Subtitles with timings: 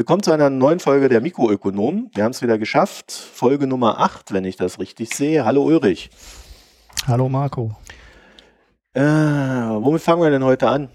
[0.00, 2.10] Willkommen zu einer neuen Folge der Mikroökonomen.
[2.14, 3.12] Wir haben es wieder geschafft.
[3.12, 5.44] Folge Nummer 8, wenn ich das richtig sehe.
[5.44, 6.08] Hallo Ulrich.
[7.06, 7.76] Hallo Marco.
[8.94, 10.88] Äh, womit fangen wir denn heute an?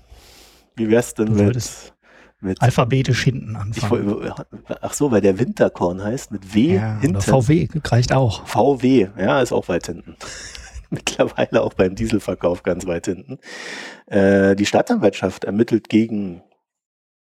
[0.76, 1.94] Wie wär's denn mit,
[2.42, 4.24] mit alphabetisch hinten anfangen?
[4.26, 7.22] Ich, ach so, weil der Winterkorn heißt mit W ja, hinten.
[7.22, 8.48] VW reicht auch.
[8.48, 10.16] VW, ja, ist auch weit hinten.
[10.90, 13.38] Mittlerweile auch beim Dieselverkauf ganz weit hinten.
[14.08, 16.42] Äh, die Staatsanwaltschaft ermittelt gegen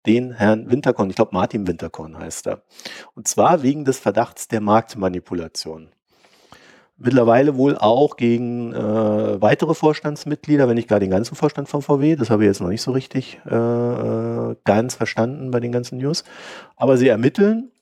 [0.06, 2.62] den Herrn Winterkorn, ich glaube Martin Winterkorn heißt er.
[3.14, 5.88] Und zwar wegen des Verdachts der Marktmanipulation.
[6.96, 12.14] Mittlerweile wohl auch gegen äh, weitere Vorstandsmitglieder, wenn nicht gar den ganzen Vorstand von VW.
[12.14, 15.98] Das habe ich jetzt noch nicht so richtig äh, äh, ganz verstanden bei den ganzen
[15.98, 16.22] News.
[16.76, 17.72] Aber sie ermitteln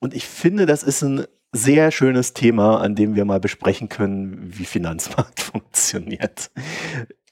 [0.00, 4.38] und ich finde, das ist ein sehr schönes Thema, an dem wir mal besprechen können,
[4.40, 6.50] wie Finanzmarkt funktioniert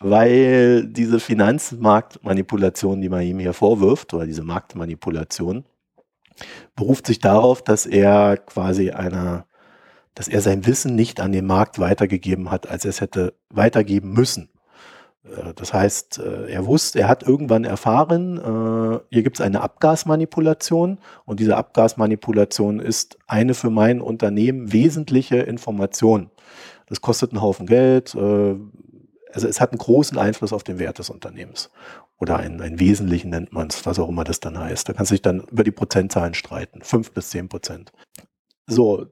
[0.01, 5.65] weil diese Finanzmarktmanipulation, die man ihm hier vorwirft, oder diese Marktmanipulation,
[6.75, 9.47] beruft sich darauf, dass er quasi einer,
[10.15, 14.13] dass er sein Wissen nicht an den Markt weitergegeben hat, als er es hätte weitergeben
[14.13, 14.49] müssen.
[15.25, 19.61] Äh, das heißt, äh, er wusste, er hat irgendwann erfahren, äh, hier gibt es eine
[19.61, 26.31] Abgasmanipulation und diese Abgasmanipulation ist eine für mein Unternehmen wesentliche Information.
[26.87, 28.17] Das kostet einen Haufen Geld,
[29.33, 31.71] also es hat einen großen Einfluss auf den Wert des Unternehmens.
[32.19, 34.89] Oder einen, einen wesentlichen nennt man es, was auch immer das dann heißt.
[34.89, 36.83] Da kannst du dich dann über die Prozentzahlen streiten.
[36.83, 37.93] Fünf bis zehn Prozent.
[38.67, 39.07] So,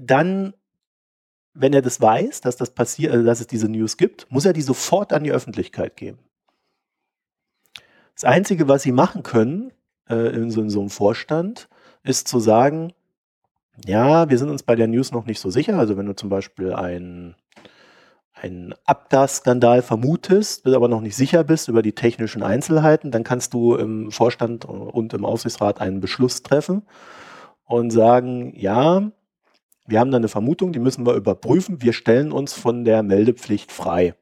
[0.00, 0.54] dann,
[1.54, 4.52] wenn er das weiß, dass das passiert, also dass es diese News gibt, muss er
[4.52, 6.18] die sofort an die Öffentlichkeit geben.
[8.14, 9.72] Das Einzige, was sie machen können
[10.08, 11.68] äh, in, so, in so einem Vorstand,
[12.02, 12.92] ist zu sagen,
[13.86, 15.78] ja, wir sind uns bei der News noch nicht so sicher.
[15.78, 17.34] Also wenn du zum Beispiel ein
[18.42, 23.74] einen Abgasskandal vermutest, aber noch nicht sicher bist über die technischen Einzelheiten, dann kannst du
[23.74, 26.82] im Vorstand und im Aufsichtsrat einen Beschluss treffen
[27.64, 29.10] und sagen, ja,
[29.86, 33.72] wir haben da eine Vermutung, die müssen wir überprüfen, wir stellen uns von der Meldepflicht
[33.72, 34.14] frei.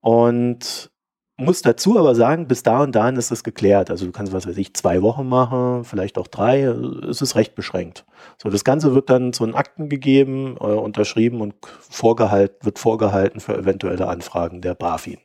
[0.00, 0.90] Und
[1.36, 3.90] muss dazu aber sagen, bis da und dahin ist es geklärt.
[3.90, 6.62] Also du kannst, was weiß ich, zwei Wochen machen, vielleicht auch drei.
[6.62, 8.04] Es ist recht beschränkt.
[8.40, 13.40] So, das Ganze wird dann zu den Akten gegeben, äh, unterschrieben und vorgehalten, wird vorgehalten
[13.40, 15.18] für eventuelle Anfragen der BaFin.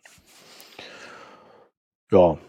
[2.11, 2.39] Ja,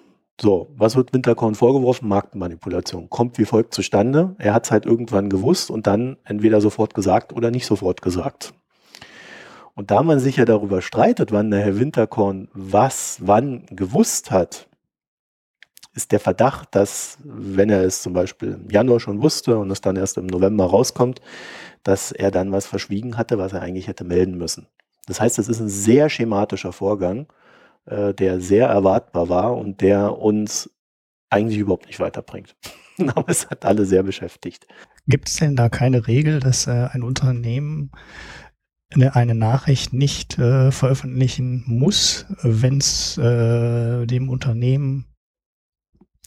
[0.40, 2.08] so, was wird Winterkorn vorgeworfen?
[2.08, 3.10] Marktmanipulation.
[3.10, 4.34] Kommt wie folgt zustande.
[4.38, 8.54] Er hat es halt irgendwann gewusst und dann entweder sofort gesagt oder nicht sofort gesagt.
[9.74, 14.68] Und da man sich ja darüber streitet, wann der Herr Winterkorn was wann gewusst hat,
[15.94, 19.80] ist der Verdacht, dass, wenn er es zum Beispiel im Januar schon wusste und es
[19.80, 21.20] dann erst im November rauskommt,
[21.82, 24.66] dass er dann was verschwiegen hatte, was er eigentlich hätte melden müssen.
[25.06, 27.26] Das heißt, es ist ein sehr schematischer Vorgang,
[27.86, 30.70] äh, der sehr erwartbar war und der uns
[31.30, 32.54] eigentlich überhaupt nicht weiterbringt.
[32.98, 34.66] Aber es hat alle sehr beschäftigt.
[35.06, 37.90] Gibt es denn da keine Regel, dass äh, ein Unternehmen
[38.92, 45.06] eine Nachricht nicht äh, veröffentlichen muss, wenn es äh, dem Unternehmen,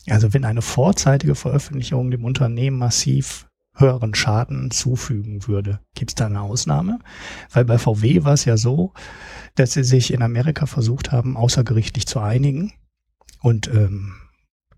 [0.08, 5.80] also wenn eine vorzeitige Veröffentlichung dem Unternehmen massiv höheren Schaden zufügen würde.
[5.96, 7.00] Gibt es da eine Ausnahme?
[7.52, 8.94] Weil bei VW war es ja so,
[9.56, 12.72] dass sie sich in Amerika versucht haben, außergerichtlich zu einigen.
[13.42, 14.14] Und ähm,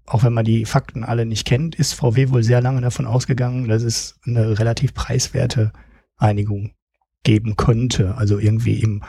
[0.05, 3.67] auch wenn man die Fakten alle nicht kennt, ist VW wohl sehr lange davon ausgegangen,
[3.67, 5.73] dass es eine relativ preiswerte
[6.17, 6.71] Einigung
[7.25, 8.15] geben könnte.
[8.15, 9.03] Also irgendwie im,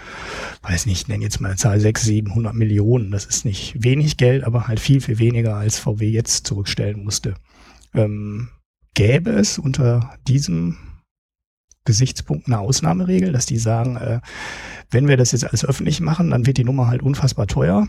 [0.62, 3.13] weiß nicht, nenne jetzt mal eine Zahl, 600, 700 Millionen.
[3.13, 7.34] Das ist nicht wenig Geld, aber halt viel, viel weniger als VW jetzt zurückstellen musste.
[7.95, 8.48] Ähm,
[8.95, 10.78] gäbe es unter diesem
[11.84, 14.21] Gesichtspunkt eine Ausnahmeregel, dass die sagen, äh,
[14.91, 17.86] wenn wir das jetzt alles öffentlich machen, dann wird die Nummer halt unfassbar teuer.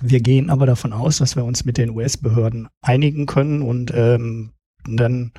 [0.00, 4.52] Wir gehen aber davon aus, dass wir uns mit den US-Behörden einigen können und ähm,
[4.86, 5.32] dann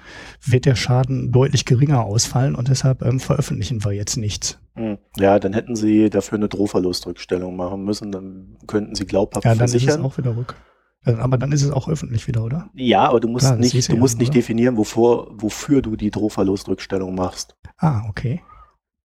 [0.45, 4.59] wird der Schaden deutlich geringer ausfallen und deshalb ähm, veröffentlichen wir jetzt nichts.
[4.75, 4.97] Hm.
[5.17, 9.59] Ja, dann hätten sie dafür eine Drohverlustrückstellung machen müssen, dann könnten sie glaubhaft ja, dann
[9.59, 9.89] versichern.
[9.89, 10.55] Ist es auch wieder rück.
[11.03, 12.69] Aber dann ist es auch öffentlich wieder, oder?
[12.75, 17.15] Ja, aber du musst Klar, nicht, du musst nicht definieren, wovor, wofür du die Drohverlustrückstellung
[17.15, 17.55] machst.
[17.77, 18.41] Ah, okay.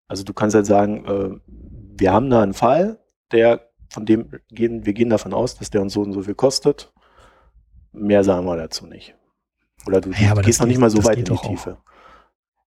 [0.07, 1.31] Also du kannst halt sagen, äh,
[1.99, 3.01] wir haben da einen Fall,
[3.33, 6.35] der von dem gehen, wir gehen davon aus, dass der uns so und so viel
[6.35, 6.93] kostet.
[7.93, 9.17] Mehr sagen wir dazu nicht.
[9.87, 11.79] Oder du ja, gehst noch nicht mal so weit in die Tiefe.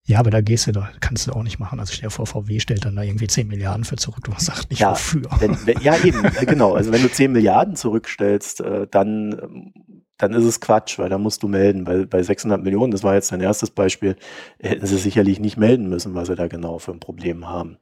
[0.10, 1.80] Ja, aber da gehst du doch, kannst du auch nicht machen.
[1.80, 4.92] Also der VW stellt dann da irgendwie 10 Milliarden für zurück und sagt nicht ja,
[4.92, 5.30] wofür.
[5.39, 6.74] Wenn, wenn, ja, eben, äh, genau.
[6.74, 9.71] Also wenn du 10 Milliarden zurückstellst, äh, dann,
[10.18, 11.86] dann ist es Quatsch, weil da musst du melden.
[11.86, 14.16] Weil bei 600 Millionen, das war jetzt dein erstes Beispiel,
[14.60, 17.77] hätten sie sicherlich nicht melden müssen, was sie da genau für ein Problem haben.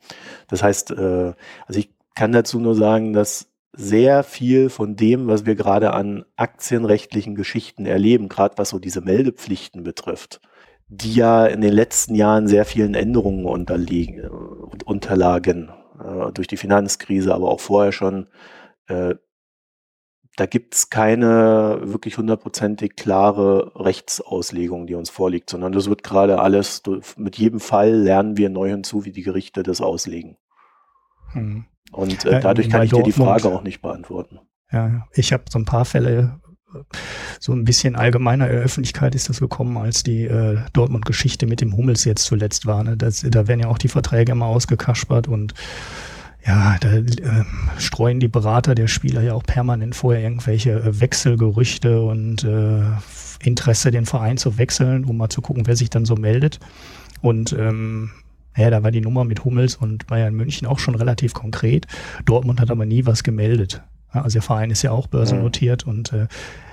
[0.49, 1.33] Das heißt, äh,
[1.65, 6.25] also ich kann dazu nur sagen, dass sehr viel von dem, was wir gerade an
[6.35, 10.41] aktienrechtlichen Geschichten erleben, gerade was so diese Meldepflichten betrifft,
[10.87, 15.69] die ja in den letzten Jahren sehr vielen Änderungen unterliegen, äh, unterlagen,
[15.99, 18.27] äh, durch die Finanzkrise, aber auch vorher schon.
[18.87, 19.15] Äh,
[20.37, 26.39] da gibt es keine wirklich hundertprozentig klare Rechtsauslegung, die uns vorliegt, sondern das wird gerade
[26.39, 26.83] alles,
[27.17, 30.37] mit jedem Fall lernen wir neu hinzu, wie die Gerichte das auslegen.
[31.31, 31.65] Hm.
[31.91, 34.39] Und äh, dadurch kann ich dir die Frage auch nicht beantworten.
[34.71, 36.39] Ja, ich habe so ein paar Fälle,
[37.39, 41.61] so ein bisschen allgemeiner in der Öffentlichkeit ist das gekommen, als die äh, Dortmund-Geschichte mit
[41.61, 42.83] dem Hummels jetzt zuletzt war.
[42.83, 42.97] Ne?
[42.97, 45.53] Das, da werden ja auch die Verträge immer ausgekaspert und
[46.45, 47.03] ja, da äh,
[47.77, 52.83] streuen die Berater der Spieler ja auch permanent vorher irgendwelche äh, Wechselgerüchte und äh,
[53.41, 56.59] Interesse, den Verein zu wechseln, um mal zu gucken, wer sich dann so meldet.
[57.21, 58.11] Und ähm,
[58.57, 61.87] ja, da war die Nummer mit Hummels und Bayern München auch schon relativ konkret.
[62.25, 63.81] Dortmund hat aber nie was gemeldet.
[64.09, 65.91] Also der Verein ist ja auch börsennotiert mhm.
[65.91, 66.27] und äh,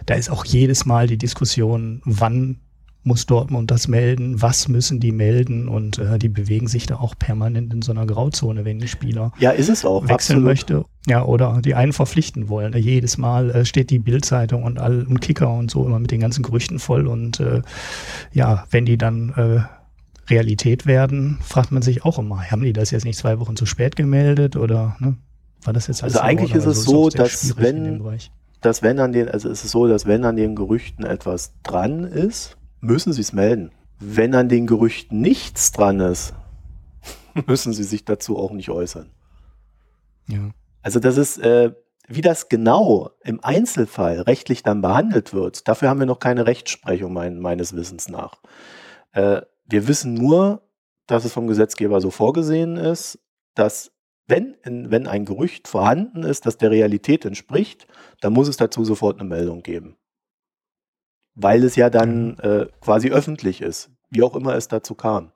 [0.07, 2.61] da ist auch jedes Mal die Diskussion, wann
[3.05, 7.15] muss Dortmund das melden, was müssen die melden und äh, die bewegen sich da auch
[7.19, 10.45] permanent in so einer Grauzone, wenn die Spieler ja, ist es auch, wechseln absolut.
[10.45, 10.85] möchte.
[11.07, 12.73] Ja, oder die einen verpflichten wollen.
[12.73, 16.21] Jedes Mal äh, steht die Bildzeitung und all und Kicker und so immer mit den
[16.21, 17.61] ganzen Gerüchten voll und äh,
[18.33, 19.61] ja, wenn die dann äh,
[20.29, 23.67] Realität werden, fragt man sich auch immer, haben die das jetzt nicht zwei Wochen zu
[23.67, 25.17] spät gemeldet oder ne?
[25.63, 28.03] war das jetzt Also eigentlich ist es so, dass wenn,
[28.61, 32.05] dass wenn an den, also ist es so, dass wenn an den Gerüchten etwas dran
[32.05, 33.71] ist, müssen Sie es melden.
[33.99, 36.35] Wenn an den Gerüchten nichts dran ist,
[37.47, 39.11] müssen Sie sich dazu auch nicht äußern.
[40.29, 40.51] Ja.
[40.83, 41.73] Also das ist, äh,
[42.09, 47.13] wie das genau im Einzelfall rechtlich dann behandelt wird, dafür haben wir noch keine Rechtsprechung
[47.13, 48.39] mein, meines Wissens nach.
[49.13, 50.63] Äh, wir wissen nur,
[51.07, 53.19] dass es vom Gesetzgeber so vorgesehen ist,
[53.55, 53.93] dass
[54.27, 57.87] wenn, wenn ein Gerücht vorhanden ist, das der Realität entspricht,
[58.21, 59.97] dann muss es dazu sofort eine Meldung geben
[61.35, 62.37] weil es ja dann mhm.
[62.43, 65.33] äh, quasi öffentlich ist, wie auch immer es dazu kam.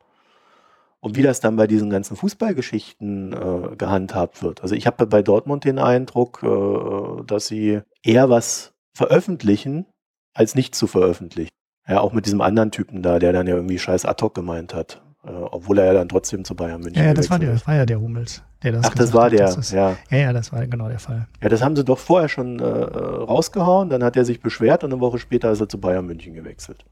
[1.01, 4.63] Und wie das dann bei diesen ganzen Fußballgeschichten äh, gehandhabt wird.
[4.63, 9.87] Also ich habe bei Dortmund den Eindruck, äh, dass sie eher was veröffentlichen,
[10.35, 11.53] als nichts zu veröffentlichen.
[11.89, 14.75] Ja, auch mit diesem anderen Typen da, der dann ja irgendwie scheiß ad hoc gemeint
[14.75, 15.01] hat.
[15.25, 17.67] Äh, obwohl er ja dann trotzdem zu Bayern München Ja, ja das, war der, das
[17.67, 18.43] war ja der Hummels.
[18.63, 19.97] Der das Ach, das war der, das ja.
[20.11, 21.27] Ja, ja, das war genau der Fall.
[21.43, 24.93] Ja, das haben sie doch vorher schon äh, rausgehauen, dann hat er sich beschwert und
[24.93, 26.85] eine Woche später ist er zu Bayern München gewechselt.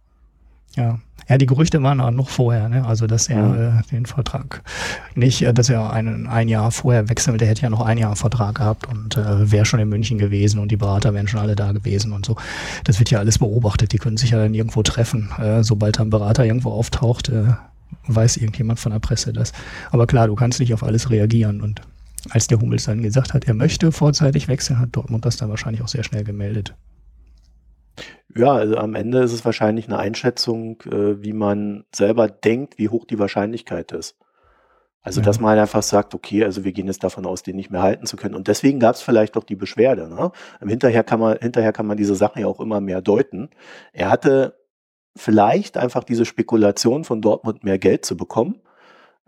[0.76, 0.98] Ja.
[1.28, 2.84] Ja, die Gerüchte waren auch noch vorher, ne?
[2.84, 3.78] Also dass er mhm.
[3.78, 4.62] äh, den Vertrag
[5.16, 8.14] nicht, äh, dass er einen, ein Jahr vorher wechselt, der hätte ja noch ein Jahr
[8.14, 11.56] Vertrag gehabt und äh, wäre schon in München gewesen und die Berater wären schon alle
[11.56, 12.36] da gewesen und so.
[12.84, 15.30] Das wird ja alles beobachtet, die können sich ja dann irgendwo treffen.
[15.38, 17.54] Äh, sobald ein Berater irgendwo auftaucht, äh,
[18.06, 19.52] weiß irgendjemand von der Presse das.
[19.90, 21.60] Aber klar, du kannst nicht auf alles reagieren.
[21.60, 21.80] Und
[22.30, 25.82] als der Hummels dann gesagt hat, er möchte vorzeitig wechseln, hat Dortmund das dann wahrscheinlich
[25.82, 26.74] auch sehr schnell gemeldet.
[28.34, 32.88] Ja, also am Ende ist es wahrscheinlich eine Einschätzung, äh, wie man selber denkt, wie
[32.88, 34.16] hoch die Wahrscheinlichkeit ist.
[35.06, 35.26] Also, ja.
[35.26, 38.06] dass man einfach sagt, okay, also wir gehen jetzt davon aus, den nicht mehr halten
[38.06, 38.34] zu können.
[38.34, 40.08] Und deswegen gab es vielleicht doch die Beschwerde.
[40.08, 40.32] Ne?
[40.66, 43.50] Hinterher, kann man, hinterher kann man diese Sachen ja auch immer mehr deuten.
[43.92, 44.58] Er hatte
[45.14, 48.60] vielleicht einfach diese Spekulation von Dortmund mehr Geld zu bekommen,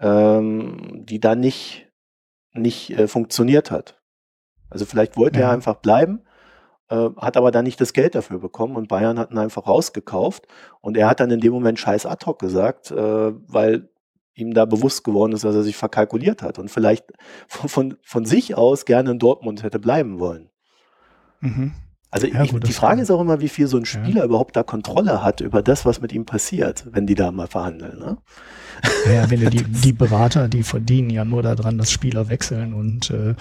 [0.00, 1.86] ähm, die dann nicht,
[2.52, 4.00] nicht äh, funktioniert hat.
[4.70, 5.46] Also vielleicht wollte ja.
[5.46, 6.22] er einfach bleiben,
[6.90, 10.46] äh, hat aber dann nicht das Geld dafür bekommen und Bayern hat ihn einfach rausgekauft
[10.80, 13.88] und er hat dann in dem Moment scheiß ad hoc gesagt, äh, weil
[14.34, 17.06] ihm da bewusst geworden ist, dass er sich verkalkuliert hat und vielleicht
[17.48, 20.48] von, von, von sich aus gerne in Dortmund hätte bleiben wollen.
[21.40, 21.72] Mhm.
[22.10, 24.24] Also ja, ich, die Frage ist auch immer, wie viel so ein Spieler ja.
[24.24, 27.98] überhaupt da Kontrolle hat über das, was mit ihm passiert, wenn die da mal verhandeln.
[27.98, 28.16] Ne?
[29.12, 33.34] Ja, wenn die, die Berater, die verdienen ja nur daran, dass Spieler wechseln und äh,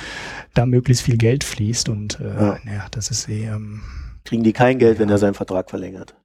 [0.54, 2.58] da möglichst viel Geld fließt und äh, ja.
[2.66, 3.46] ja das ist eh.
[3.46, 3.82] Ähm,
[4.26, 6.16] Kriegen die kein Geld, wenn er seinen Vertrag verlängert?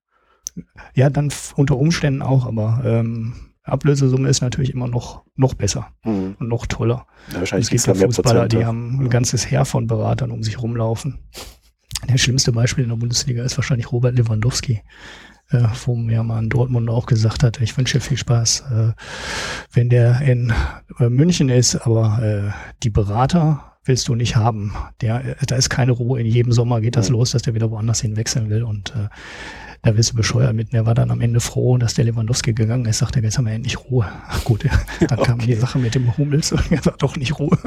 [0.95, 6.37] Ja, dann unter Umständen auch, aber ähm, Ablösesumme ist natürlich immer noch, noch besser mhm.
[6.41, 7.07] und noch toller.
[7.33, 10.61] Ja, wahrscheinlich es gibt ja Fußballer, die haben ein ganzes Heer von Beratern um sich
[10.61, 11.21] rumlaufen.
[12.09, 14.83] Der schlimmste Beispiel in der Bundesliga ist wahrscheinlich Robert Lewandowski,
[15.51, 18.93] äh, wo mir mal in Dortmund auch gesagt hat, ich wünsche viel Spaß, äh,
[19.73, 20.53] wenn der in
[20.99, 22.51] äh, München ist, aber äh,
[22.83, 24.75] die Berater willst du nicht haben.
[25.01, 26.21] Der, äh, da ist keine Ruhe.
[26.21, 29.09] In jedem Sommer geht das los, dass der wieder woanders hin wechseln will und äh,
[29.83, 30.69] da wirst du bescheuert mit.
[30.69, 32.99] Und er war dann am Ende froh, dass der Lewandowski gegangen ist.
[32.99, 34.07] Sagte, jetzt haben wir endlich Ruhe.
[34.29, 35.27] Ach gut, dann okay.
[35.27, 37.59] kam die Sache mit dem Hummels und er war doch nicht Ruhe.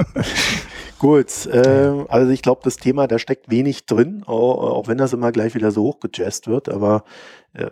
[0.97, 5.11] Gut, äh, also ich glaube, das Thema, da steckt wenig drin, auch, auch, wenn das
[5.11, 7.03] immer gleich wieder so hochgejazzt wird, aber
[7.53, 7.69] äh,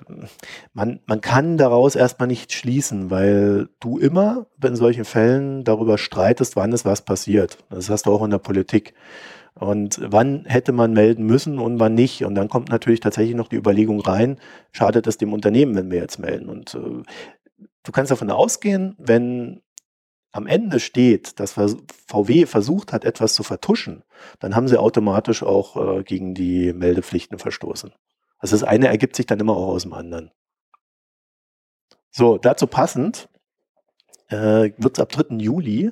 [0.73, 6.57] man, man kann daraus erstmal nicht schließen, weil du immer in solchen Fällen darüber streitest,
[6.57, 7.59] wann ist was passiert.
[7.69, 8.93] Das hast du auch in der Politik.
[9.55, 12.25] Und wann hätte man melden müssen und wann nicht?
[12.25, 14.39] Und dann kommt natürlich tatsächlich noch die Überlegung rein,
[14.71, 16.49] schadet es dem Unternehmen, wenn wir jetzt melden?
[16.49, 17.03] Und äh,
[17.83, 19.61] du kannst davon ausgehen, wenn
[20.31, 24.03] am Ende steht, dass VW versucht hat, etwas zu vertuschen,
[24.39, 27.93] dann haben sie automatisch auch äh, gegen die Meldepflichten verstoßen.
[28.39, 30.31] Also das eine ergibt sich dann immer auch aus dem anderen.
[32.09, 33.29] So, dazu passend
[34.29, 35.37] äh, wird es ab 3.
[35.37, 35.91] Juli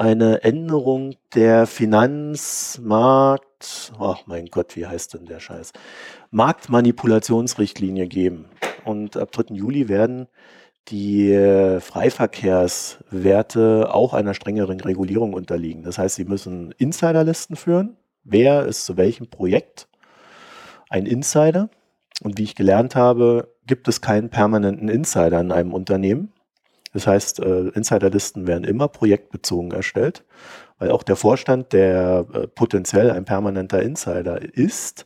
[0.00, 5.74] eine Änderung der Finanzmarkt, ach mein Gott, wie heißt denn der Scheiß,
[6.30, 8.46] Marktmanipulationsrichtlinie geben.
[8.86, 9.54] Und ab 3.
[9.54, 10.28] Juli werden
[10.88, 15.82] die äh, Freiverkehrswerte auch einer strengeren Regulierung unterliegen.
[15.82, 17.98] Das heißt, sie müssen Insiderlisten führen.
[18.24, 19.86] Wer ist zu welchem Projekt
[20.88, 21.68] ein Insider?
[22.22, 26.32] Und wie ich gelernt habe, gibt es keinen permanenten Insider in einem Unternehmen.
[26.92, 30.24] Das heißt, äh, Insiderlisten werden immer projektbezogen erstellt,
[30.78, 35.04] weil auch der Vorstand, der äh, potenziell ein permanenter Insider ist,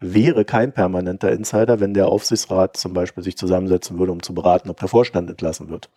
[0.00, 4.70] wäre kein permanenter Insider, wenn der Aufsichtsrat zum Beispiel sich zusammensetzen würde, um zu beraten,
[4.70, 5.90] ob der Vorstand entlassen wird,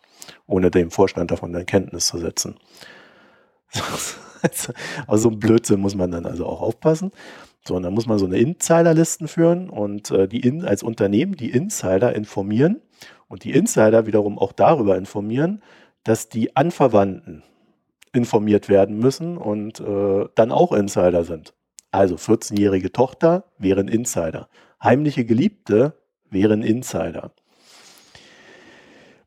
[0.46, 2.58] ohne dem Vorstand davon in Kenntnis zu setzen.
[5.08, 7.12] also so ein Blödsinn muss man dann also auch aufpassen.
[7.66, 11.38] So, und dann muss man so eine Insiderlisten führen und äh, die in, als Unternehmen
[11.38, 12.82] die Insider informieren
[13.34, 15.64] und die Insider wiederum auch darüber informieren,
[16.04, 17.42] dass die Anverwandten
[18.14, 21.56] informiert werden müssen und äh, dann auch Insider sind.
[21.90, 24.50] Also 14-jährige Tochter wären Insider.
[24.84, 25.98] Heimliche Geliebte
[26.30, 27.32] wären Insider.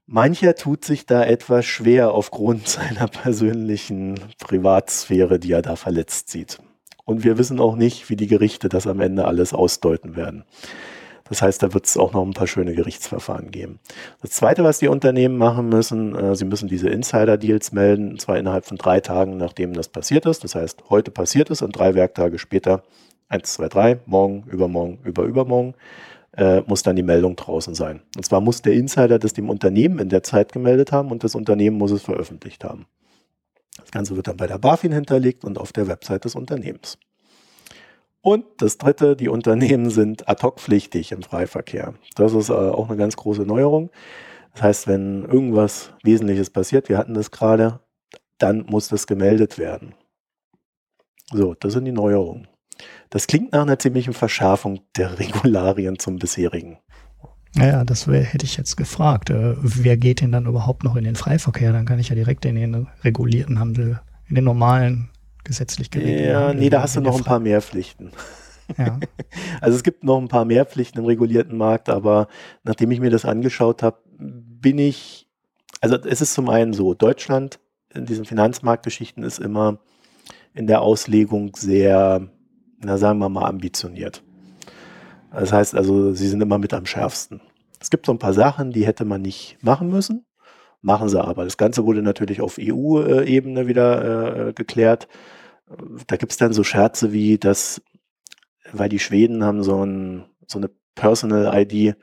[0.06, 6.60] Mancher tut sich da etwas schwer aufgrund seiner persönlichen Privatsphäre, die er da verletzt sieht.
[7.04, 10.44] Und wir wissen auch nicht, wie die Gerichte das am Ende alles ausdeuten werden.
[11.28, 13.78] Das heißt, da wird es auch noch ein paar schöne Gerichtsverfahren geben.
[14.22, 18.38] Das Zweite, was die Unternehmen machen müssen, äh, sie müssen diese Insider-Deals melden, und zwar
[18.38, 20.44] innerhalb von drei Tagen, nachdem das passiert ist.
[20.44, 22.82] Das heißt, heute passiert ist und drei Werktage später,
[23.28, 25.74] eins, zwei, drei, morgen, übermorgen, über übermorgen,
[26.36, 28.02] äh, muss dann die Meldung draußen sein.
[28.16, 31.34] Und zwar muss der Insider das dem Unternehmen in der Zeit gemeldet haben und das
[31.34, 32.86] Unternehmen muss es veröffentlicht haben.
[33.78, 36.98] Das Ganze wird dann bei der BaFin hinterlegt und auf der Website des Unternehmens.
[38.26, 41.94] Und das dritte, die Unternehmen sind ad hoc pflichtig im Freiverkehr.
[42.16, 43.88] Das ist äh, auch eine ganz große Neuerung.
[44.52, 47.78] Das heißt, wenn irgendwas Wesentliches passiert, wir hatten das gerade,
[48.38, 49.94] dann muss das gemeldet werden.
[51.30, 52.48] So, das sind die Neuerungen.
[53.10, 56.78] Das klingt nach einer ziemlichen Verschärfung der Regularien zum bisherigen.
[57.54, 59.30] Naja, das wär, hätte ich jetzt gefragt.
[59.30, 61.72] Äh, wer geht denn dann überhaupt noch in den Freiverkehr?
[61.72, 65.10] Dann kann ich ja direkt in den regulierten Handel, in den normalen
[65.46, 66.26] gesetzlich geregelt.
[66.26, 68.12] Ja, nee, da hast du noch ein paar mehr Pflichten.
[68.76, 68.98] Ja.
[69.60, 72.28] Also es gibt noch ein paar mehr Pflichten im regulierten Markt, aber
[72.64, 75.28] nachdem ich mir das angeschaut habe, bin ich,
[75.80, 77.58] also es ist zum einen so, Deutschland
[77.94, 79.78] in diesen Finanzmarktgeschichten ist immer
[80.54, 82.28] in der Auslegung sehr,
[82.80, 84.22] na sagen wir mal, ambitioniert.
[85.32, 87.40] Das heißt also, sie sind immer mit am schärfsten.
[87.80, 90.24] Es gibt so ein paar Sachen, die hätte man nicht machen müssen,
[90.82, 91.44] machen sie aber.
[91.44, 95.08] Das Ganze wurde natürlich auf EU-Ebene wieder äh, geklärt
[96.06, 97.82] da gibt es dann so Scherze wie, dass,
[98.72, 101.96] weil die Schweden haben so, ein, so eine Personal ID,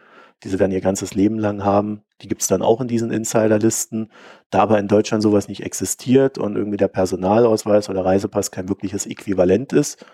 [0.44, 2.02] die sie dann ihr ganzes Leben lang haben.
[2.22, 4.12] Die gibt es dann auch in diesen Insiderlisten.
[4.50, 9.06] Da aber in Deutschland sowas nicht existiert und irgendwie der Personalausweis oder Reisepass kein wirkliches
[9.06, 10.06] Äquivalent ist,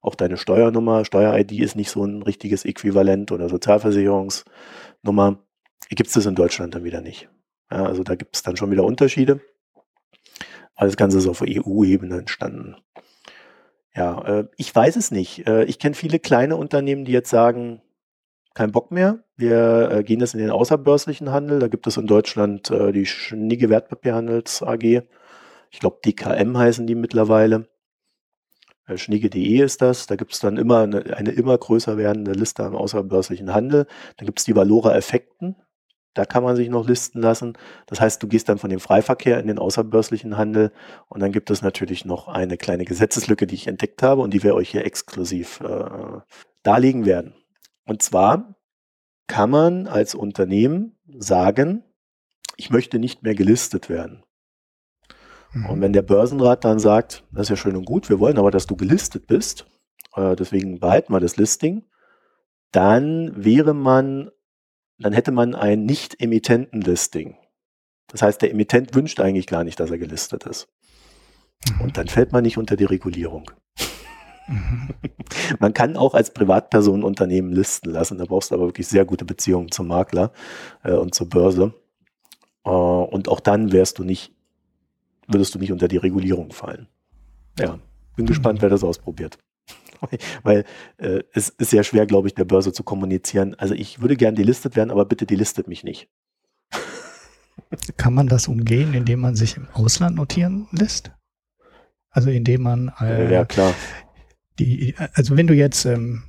[0.00, 5.38] auch deine Steuernummer, Steuer-ID ist nicht so ein richtiges Äquivalent oder Sozialversicherungsnummer,
[5.88, 7.28] gibt es das in Deutschland dann wieder nicht.
[7.70, 9.40] Ja, also da gibt es dann schon wieder Unterschiede.
[10.76, 12.76] Aber das Ganze ist auf EU-Ebene entstanden.
[13.98, 15.48] Ja, äh, ich weiß es nicht.
[15.48, 17.82] Äh, ich kenne viele kleine Unternehmen, die jetzt sagen,
[18.54, 19.24] kein Bock mehr.
[19.36, 21.58] Wir äh, gehen jetzt in den außerbörslichen Handel.
[21.58, 25.02] Da gibt es in Deutschland äh, die Schnigge Wertpapierhandels AG.
[25.70, 27.68] Ich glaube, DKM heißen die mittlerweile.
[28.86, 30.06] Äh, Schnigge.de ist das.
[30.06, 33.86] Da gibt es dann immer eine, eine, immer größer werdende Liste am außerbörslichen Handel.
[34.16, 35.56] Dann gibt es die Valora Effekten.
[36.18, 37.56] Da kann man sich noch listen lassen.
[37.86, 40.72] Das heißt, du gehst dann von dem Freiverkehr in den außerbörslichen Handel
[41.06, 44.42] und dann gibt es natürlich noch eine kleine Gesetzeslücke, die ich entdeckt habe und die
[44.42, 46.18] wir euch hier exklusiv äh,
[46.64, 47.34] darlegen werden.
[47.84, 48.56] Und zwar
[49.28, 51.84] kann man als Unternehmen sagen,
[52.56, 54.24] ich möchte nicht mehr gelistet werden.
[55.52, 55.66] Mhm.
[55.66, 58.50] Und wenn der Börsenrat dann sagt, das ist ja schön und gut, wir wollen aber,
[58.50, 59.66] dass du gelistet bist,
[60.16, 61.84] äh, deswegen behalten wir das Listing,
[62.72, 64.32] dann wäre man
[64.98, 67.36] dann hätte man ein Nicht-Emittenten-Listing.
[68.08, 70.68] Das heißt, der Emittent wünscht eigentlich gar nicht, dass er gelistet ist.
[71.68, 71.80] Mhm.
[71.82, 73.50] Und dann fällt man nicht unter die Regulierung.
[74.48, 74.88] Mhm.
[75.60, 78.18] Man kann auch als Privatperson Unternehmen listen lassen.
[78.18, 80.32] Da brauchst du aber wirklich sehr gute Beziehungen zum Makler
[80.82, 81.74] äh, und zur Börse.
[82.64, 84.32] Äh, und auch dann wärst du nicht,
[85.26, 86.88] würdest du nicht unter die Regulierung fallen.
[87.58, 87.78] Ja,
[88.16, 88.28] bin mhm.
[88.28, 89.38] gespannt, wer das ausprobiert.
[90.42, 90.64] Weil
[90.98, 93.54] äh, es ist sehr schwer, glaube ich, der Börse zu kommunizieren.
[93.54, 96.08] Also ich würde gern delistet werden, aber bitte delistet mich nicht.
[97.96, 101.10] Kann man das umgehen, indem man sich im Ausland notieren lässt?
[102.10, 103.74] Also indem man äh, ja klar.
[104.58, 106.24] Die, also wenn du jetzt ähm,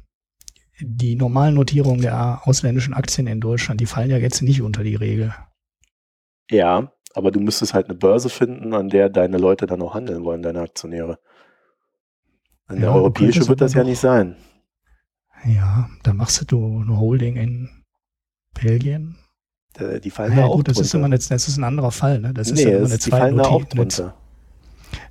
[0.82, 4.96] die normalen Notierungen der ausländischen Aktien in Deutschland, die fallen ja jetzt nicht unter die
[4.96, 5.34] Regel.
[6.52, 10.24] Ja, aber du müsstest halt eine Börse finden, an der deine Leute dann auch handeln
[10.24, 11.20] wollen, deine Aktionäre.
[12.70, 14.36] An ja, der europäische wird das ja nicht sein.
[15.46, 17.70] Ja, dann machst du eine Holding in
[18.54, 19.18] Belgien.
[20.04, 20.86] Die fallen ja, da auch gut, das drunter.
[20.86, 22.34] ist immer eine, das ist ein anderer Fall, ne?
[22.34, 24.04] Das nee, ist ja immer eine zweite Notiz.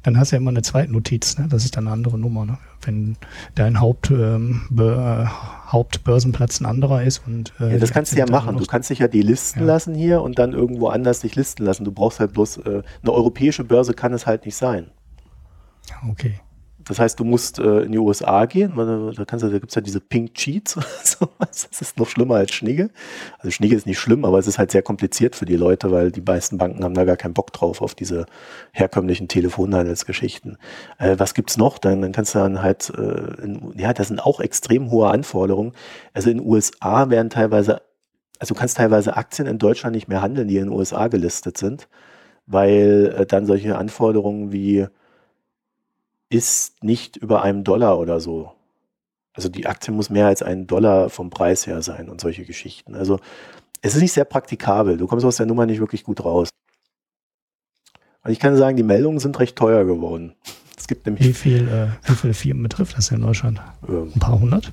[0.03, 1.47] Dann hast du ja immer eine zweite Notiz, ne?
[1.49, 2.59] Das ist dann eine andere Nummer, ne?
[2.83, 3.17] Wenn
[3.55, 5.25] dein Haupt, ähm, äh,
[5.69, 8.57] Hauptbörsenplatz ein anderer ist und äh, ja, das kannst du ja machen.
[8.57, 9.67] Du kannst dich ja die listen ja.
[9.67, 11.85] lassen hier und dann irgendwo anders dich listen lassen.
[11.85, 14.91] Du brauchst halt bloß äh, eine europäische Börse kann es halt nicht sein.
[16.09, 16.41] Okay.
[16.89, 19.75] Das heißt, du musst äh, in die USA gehen, da, kannst du, da gibt es
[19.75, 21.69] ja diese Pink Cheats oder sowas.
[21.71, 22.91] Das ist noch schlimmer als Schnigge.
[23.39, 26.11] Also Schnigge ist nicht schlimm, aber es ist halt sehr kompliziert für die Leute, weil
[26.11, 28.25] die meisten Banken haben da gar keinen Bock drauf, auf diese
[28.73, 30.57] herkömmlichen Telefonhandelsgeschichten.
[30.99, 31.79] Äh, was gibt's noch?
[31.79, 35.73] Dann, dann kannst du dann halt, äh, in, ja, das sind auch extrem hohe Anforderungen.
[36.15, 37.83] Also in den USA werden teilweise,
[38.39, 41.59] also du kannst teilweise Aktien in Deutschland nicht mehr handeln, die in den USA gelistet
[41.59, 41.87] sind,
[42.47, 44.87] weil äh, dann solche Anforderungen wie
[46.31, 48.53] ist nicht über einem Dollar oder so.
[49.33, 52.95] Also die Aktie muss mehr als einen Dollar vom Preis her sein und solche Geschichten.
[52.95, 53.21] Also
[53.81, 54.97] es ist nicht sehr praktikabel.
[54.97, 56.49] Du kommst aus der Nummer nicht wirklich gut raus.
[58.25, 60.35] Und ich kann sagen, die Meldungen sind recht teuer geworden.
[60.77, 63.61] Es gibt nämlich wie, viel, äh, wie viele Firmen betrifft das in Deutschland?
[63.89, 64.73] Ähm, Ein paar hundert?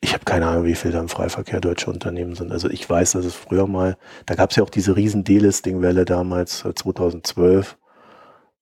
[0.00, 2.52] Ich habe keine Ahnung, wie viel da im Freiverkehr deutsche Unternehmen sind.
[2.52, 6.04] Also ich weiß, dass es früher mal, da gab es ja auch diese riesen Delisting-Welle
[6.04, 7.76] damals, 2012.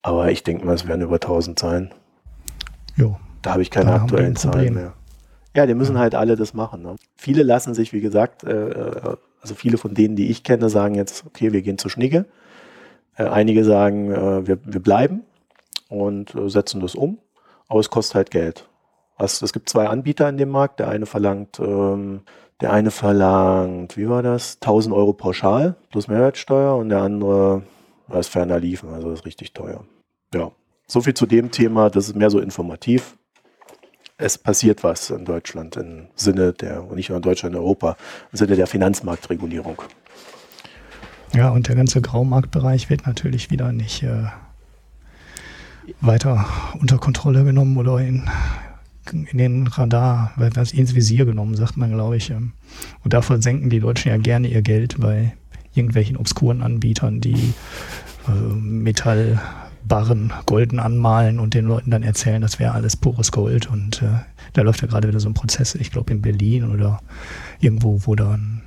[0.05, 1.91] Aber ich denke mal, es werden über 1000 sein.
[2.95, 3.17] Jo.
[3.41, 4.93] Da habe ich keine da aktuellen Zahlen mehr.
[5.57, 6.03] Ja, die müssen ja.
[6.03, 6.83] halt alle das machen.
[6.83, 6.97] Ne?
[7.17, 10.95] Viele lassen sich, wie gesagt, äh, äh, also viele von denen, die ich kenne, sagen
[10.95, 12.27] jetzt, okay, wir gehen zu Schnigge.
[13.17, 15.23] Äh, einige sagen, äh, wir, wir bleiben
[15.89, 17.17] und äh, setzen das um,
[17.69, 18.69] aber es kostet halt Geld.
[19.17, 20.81] Also, es gibt zwei Anbieter in dem Markt.
[20.81, 22.21] Der eine verlangt, ähm,
[22.61, 24.59] der eine verlangt, wie war das?
[24.61, 27.63] 1000 Euro pauschal plus Mehrwertsteuer und der andere
[28.13, 29.85] ist ferner liefen, also ist richtig teuer.
[30.35, 30.51] Ja,
[30.89, 31.91] so viel zu dem Thema.
[31.91, 33.17] Das ist mehr so informativ.
[34.17, 37.97] Es passiert was in Deutschland im Sinne der, und nicht nur in Deutschland, in Europa,
[38.33, 39.81] im Sinne der Finanzmarktregulierung.
[41.35, 44.25] Ja, und der ganze Graumarktbereich wird natürlich wieder nicht äh,
[46.01, 46.47] weiter
[46.81, 48.29] unter Kontrolle genommen oder in,
[49.13, 52.31] in den Radar, was ins Visier genommen, sagt man, glaube ich.
[52.31, 52.53] Ähm.
[53.05, 55.37] Und davon senken die Deutschen ja gerne ihr Geld bei
[55.75, 57.53] irgendwelchen obskuren Anbietern, die
[58.29, 58.55] äh,
[59.85, 63.71] Metallbarren golden anmalen und den Leuten dann erzählen, das wäre alles pures Gold.
[63.71, 64.21] Und äh,
[64.53, 67.01] da läuft ja gerade wieder so ein Prozess, ich glaube in Berlin oder
[67.61, 68.63] irgendwo, wo dann,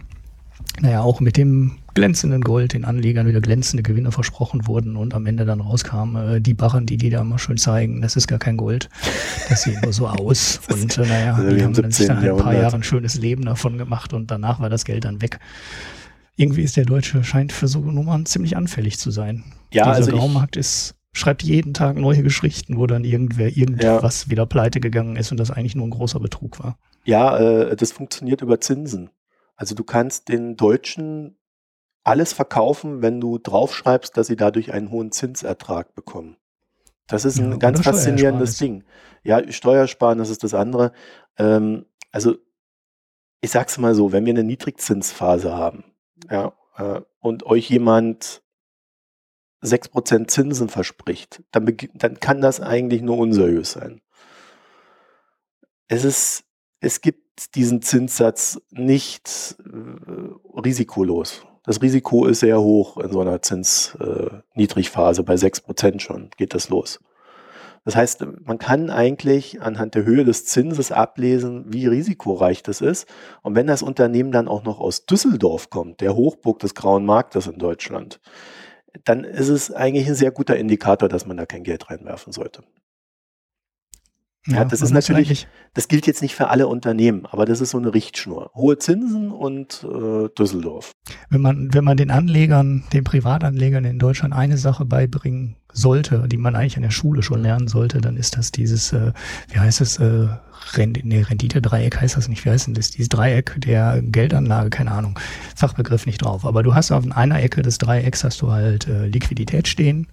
[0.81, 5.25] naja, auch mit dem glänzenden Gold den Anlegern wieder glänzende Gewinne versprochen wurden und am
[5.25, 8.39] Ende dann rauskam, äh, die Barren, die die da immer schön zeigen, das ist gar
[8.39, 8.89] kein Gold.
[9.49, 10.59] Das sieht nur so aus.
[10.71, 13.45] und äh, naja, also die haben dann sich dann ein paar Jahre ein schönes Leben
[13.45, 15.39] davon gemacht und danach war das Geld dann weg
[16.39, 19.43] irgendwie ist der Deutsche, scheint für so Nummern ziemlich anfällig zu sein.
[19.73, 24.31] Ja, Dieser also Graumarkt ist, schreibt jeden Tag neue Geschichten, wo dann irgendwer irgendwas ja.
[24.31, 26.77] wieder pleite gegangen ist und das eigentlich nur ein großer Betrug war.
[27.03, 29.09] Ja, äh, das funktioniert über Zinsen.
[29.55, 31.37] Also du kannst den Deutschen
[32.03, 36.37] alles verkaufen, wenn du draufschreibst, dass sie dadurch einen hohen Zinsertrag bekommen.
[37.07, 38.83] Das ist ein ja, ganz faszinierendes Ding.
[39.23, 40.91] Ja, Steuersparen, das ist das andere.
[41.37, 42.35] Ähm, also
[43.41, 45.83] ich sag's mal so, wenn wir eine Niedrigzinsphase haben,
[46.29, 48.41] ja, äh, und euch jemand
[49.63, 54.01] 6% Zinsen verspricht, dann, dann kann das eigentlich nur unseriös sein.
[55.87, 56.43] Es ist,
[56.79, 61.43] es gibt diesen Zinssatz nicht äh, risikolos.
[61.63, 65.21] Das Risiko ist sehr hoch in so einer Zinsniedrigphase.
[65.21, 66.99] Äh, Bei 6% schon geht das los.
[67.83, 73.07] Das heißt, man kann eigentlich anhand der Höhe des Zinses ablesen, wie risikoreich das ist.
[73.43, 77.47] Und wenn das Unternehmen dann auch noch aus Düsseldorf kommt, der Hochburg des grauen Marktes
[77.47, 78.19] in Deutschland,
[79.05, 82.63] dann ist es eigentlich ein sehr guter Indikator, dass man da kein Geld reinwerfen sollte.
[84.47, 87.77] Ja, das ist natürlich, das gilt jetzt nicht für alle Unternehmen, aber das ist so
[87.77, 88.51] eine Richtschnur.
[88.55, 90.93] Hohe Zinsen und äh, Düsseldorf.
[91.29, 96.37] Wenn man, wenn man den Anlegern, den Privatanlegern in Deutschland eine Sache beibringen sollte, die
[96.37, 99.13] man eigentlich in der Schule schon lernen sollte, dann ist das dieses, äh,
[99.49, 100.27] wie heißt es, äh,
[100.73, 102.91] Rend nee, Rendite-Dreieck heißt das nicht, wie heißt denn das?
[102.91, 105.17] Dieses Dreieck der Geldanlage, keine Ahnung,
[105.55, 106.45] Fachbegriff nicht drauf.
[106.45, 110.07] Aber du hast auf einer Ecke des Dreiecks hast du halt äh, Liquidität stehen,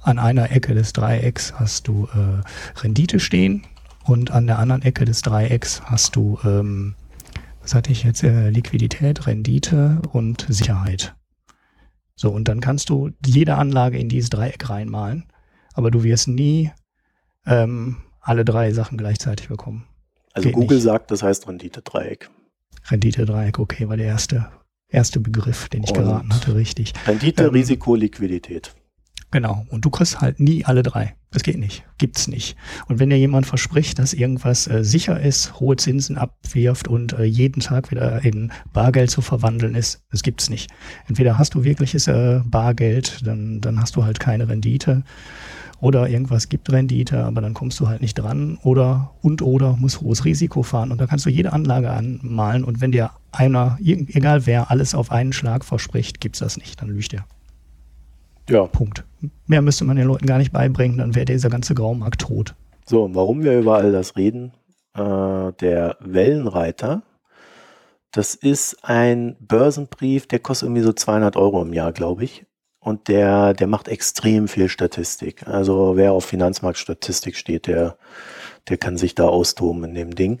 [0.00, 3.62] an einer Ecke des Dreiecks hast du äh, Rendite stehen
[4.04, 6.94] Und an der anderen Ecke des Dreiecks hast du, ähm,
[7.60, 11.14] was hatte ich jetzt, äh, Liquidität, Rendite und Sicherheit.
[12.22, 15.24] So, und dann kannst du jede Anlage in dieses Dreieck reinmalen,
[15.74, 16.70] aber du wirst nie
[17.46, 19.88] ähm, alle drei Sachen gleichzeitig bekommen.
[20.32, 20.84] Also Geht Google nicht.
[20.84, 22.30] sagt, das heißt Rendite-Dreieck.
[22.88, 24.52] Rendite-Dreieck, okay, war der erste,
[24.86, 26.92] erste Begriff, den ich und geraten hatte, richtig.
[27.08, 28.72] Rendite, ähm, Risiko, Liquidität.
[29.32, 29.64] Genau.
[29.70, 31.14] Und du kriegst halt nie alle drei.
[31.30, 31.84] Das geht nicht.
[31.96, 32.54] Gibt's nicht.
[32.86, 37.24] Und wenn dir jemand verspricht, dass irgendwas äh, sicher ist, hohe Zinsen abwirft und äh,
[37.24, 40.70] jeden Tag wieder in Bargeld zu verwandeln ist, das gibt's nicht.
[41.08, 45.02] Entweder hast du wirkliches äh, Bargeld, dann, dann hast du halt keine Rendite.
[45.80, 48.58] Oder irgendwas gibt Rendite, aber dann kommst du halt nicht dran.
[48.62, 50.92] Oder und oder muss hohes Risiko fahren.
[50.92, 52.64] Und da kannst du jede Anlage anmalen.
[52.64, 56.82] Und wenn dir einer, egal wer, alles auf einen Schlag verspricht, gibt's das nicht.
[56.82, 57.24] Dann lügt er.
[58.48, 58.66] Ja.
[58.66, 59.04] Punkt.
[59.46, 62.54] Mehr müsste man den Leuten gar nicht beibringen, dann wäre dieser ganze Graumarkt tot.
[62.84, 64.52] So, warum wir über all das reden,
[64.94, 67.02] äh, der Wellenreiter,
[68.10, 72.44] das ist ein Börsenbrief, der kostet irgendwie so 200 Euro im Jahr, glaube ich.
[72.78, 75.46] Und der, der macht extrem viel Statistik.
[75.46, 77.96] Also wer auf Finanzmarktstatistik steht, der,
[78.68, 80.40] der kann sich da austoben in dem Ding.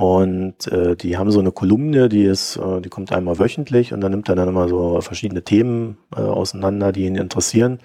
[0.00, 4.00] Und äh, die haben so eine Kolumne, die ist, äh, die kommt einmal wöchentlich und
[4.00, 7.80] dann nimmt er dann immer so verschiedene Themen äh, auseinander, die ihn interessieren.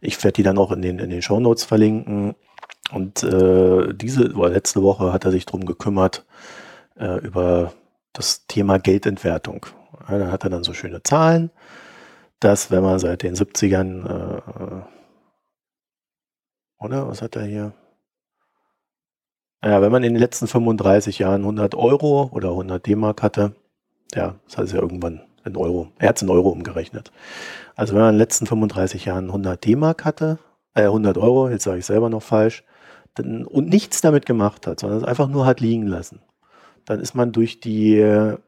[0.00, 2.34] Ich werde die dann auch in den, in den Show Notes verlinken.
[2.92, 6.24] Und äh, diese oder letzte Woche hat er sich drum gekümmert
[6.98, 7.74] äh, über
[8.14, 9.66] das Thema Geldentwertung.
[10.08, 11.50] Ja, da hat er dann so schöne Zahlen,
[12.38, 14.82] dass wenn man seit den 70ern äh, äh,
[16.78, 17.74] oder was hat er hier?
[19.62, 23.52] Ja, wenn man in den letzten 35 Jahren 100 Euro oder 100 D-Mark hatte,
[24.14, 27.12] ja, das heißt ja irgendwann in Euro, er hat es in Euro umgerechnet.
[27.76, 30.38] Also wenn man in den letzten 35 Jahren 100 D-Mark hatte,
[30.74, 32.64] äh 100 Euro, jetzt sage ich selber noch falsch,
[33.14, 36.20] dann, und nichts damit gemacht hat, sondern es einfach nur hat liegen lassen,
[36.86, 38.38] dann ist man durch die äh,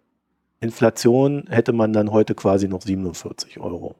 [0.60, 3.96] Inflation, hätte man dann heute quasi noch 47 Euro.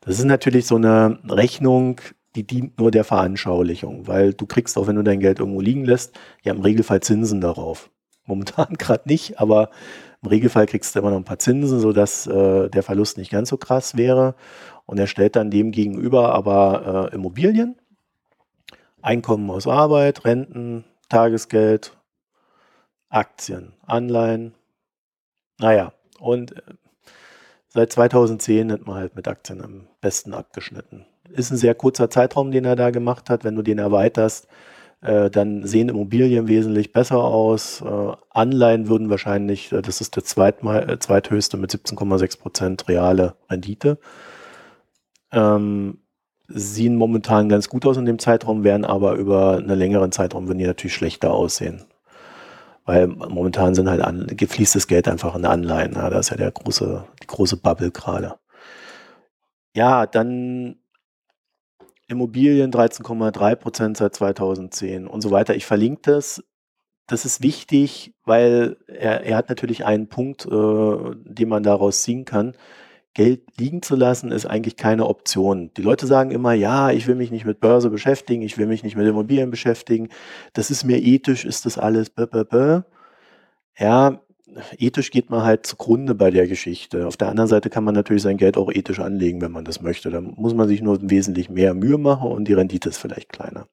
[0.00, 2.00] Das ist natürlich so eine Rechnung,
[2.34, 5.84] die dient nur der Veranschaulichung, weil du kriegst auch, wenn du dein Geld irgendwo liegen
[5.84, 7.90] lässt, ja im Regelfall Zinsen darauf.
[8.24, 9.70] Momentan gerade nicht, aber
[10.22, 13.48] im Regelfall kriegst du immer noch ein paar Zinsen, sodass äh, der Verlust nicht ganz
[13.48, 14.34] so krass wäre.
[14.86, 17.76] Und er stellt dann dem gegenüber aber äh, Immobilien,
[19.00, 21.96] Einkommen aus Arbeit, Renten, Tagesgeld,
[23.08, 24.54] Aktien, Anleihen.
[25.58, 26.62] Naja, und äh,
[27.68, 32.50] seit 2010 hat man halt mit Aktien am besten abgeschnitten ist ein sehr kurzer Zeitraum,
[32.50, 33.44] den er da gemacht hat.
[33.44, 34.48] Wenn du den erweiterst,
[35.02, 37.80] äh, dann sehen Immobilien wesentlich besser aus.
[37.82, 43.34] Äh, Anleihen würden wahrscheinlich, äh, das ist der zweitmal, äh, zweithöchste mit 17,6 Prozent reale
[43.50, 43.98] Rendite.
[45.32, 45.98] Ähm,
[46.48, 50.58] sehen momentan ganz gut aus in dem Zeitraum, werden aber über einen längeren Zeitraum würden
[50.58, 51.84] die natürlich schlechter aussehen.
[52.84, 55.94] Weil momentan sind halt an, gefließt das Geld einfach in Anleihen.
[55.94, 58.36] Ja, da ist ja der große, die große Bubble gerade.
[59.74, 60.76] Ja, dann
[62.12, 65.54] Immobilien 13,3 Prozent seit 2010 und so weiter.
[65.56, 66.44] Ich verlinke das.
[67.08, 72.24] Das ist wichtig, weil er, er hat natürlich einen Punkt, äh, den man daraus ziehen
[72.24, 72.54] kann.
[73.14, 75.70] Geld liegen zu lassen ist eigentlich keine Option.
[75.76, 78.82] Die Leute sagen immer, ja, ich will mich nicht mit Börse beschäftigen, ich will mich
[78.82, 80.08] nicht mit Immobilien beschäftigen.
[80.54, 82.08] Das ist mir ethisch, ist das alles.
[82.10, 82.80] Bäh, bäh, bäh.
[83.78, 84.22] Ja,
[84.78, 87.06] ethisch geht man halt zugrunde bei der Geschichte.
[87.06, 89.80] Auf der anderen Seite kann man natürlich sein Geld auch ethisch anlegen, wenn man das
[89.80, 90.10] möchte.
[90.10, 93.66] Da muss man sich nur wesentlich mehr Mühe machen und die Rendite ist vielleicht kleiner.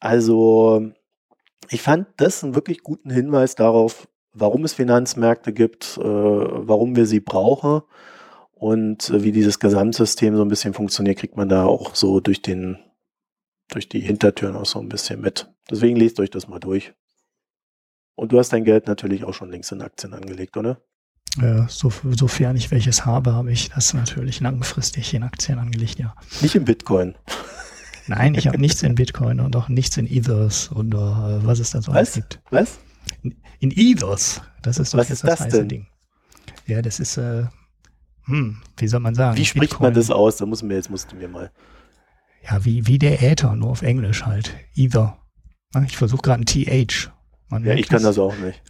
[0.00, 0.92] Also,
[1.70, 7.06] ich fand das einen wirklich guten Hinweis darauf, warum es Finanzmärkte gibt, äh, warum wir
[7.06, 7.82] sie brauchen
[8.52, 12.42] und äh, wie dieses Gesamtsystem so ein bisschen funktioniert, kriegt man da auch so durch
[12.42, 12.78] den
[13.70, 15.52] durch die Hintertüren auch so ein bisschen mit.
[15.70, 16.94] Deswegen lest euch das mal durch.
[18.18, 20.82] Und du hast dein Geld natürlich auch schon längst in Aktien angelegt, oder?
[21.40, 26.16] Ja, so, sofern ich welches habe, habe ich das natürlich langfristig in Aktien angelegt, ja.
[26.40, 27.14] Nicht in Bitcoin.
[28.08, 31.70] Nein, ich habe nichts in Bitcoin und auch nichts in Ethers oder äh, was es
[31.70, 32.14] da so was?
[32.14, 32.40] gibt.
[32.50, 32.80] Was?
[33.22, 34.42] In, in Ethers.
[34.62, 35.68] Das ist doch was jetzt ist das, das denn?
[35.68, 35.86] Ding.
[36.66, 37.44] Ja, das ist, äh,
[38.24, 39.38] hm, wie soll man sagen?
[39.38, 39.84] Wie spricht Bitcoin.
[39.90, 40.38] man das aus?
[40.38, 41.52] Da muss mir jetzt musst du mir mal.
[42.42, 44.56] Ja, wie, wie der Äther, nur auf Englisch halt.
[44.74, 45.18] Ether.
[45.86, 47.12] Ich versuche gerade ein TH
[47.48, 48.62] man ja, ich kann das auch nicht.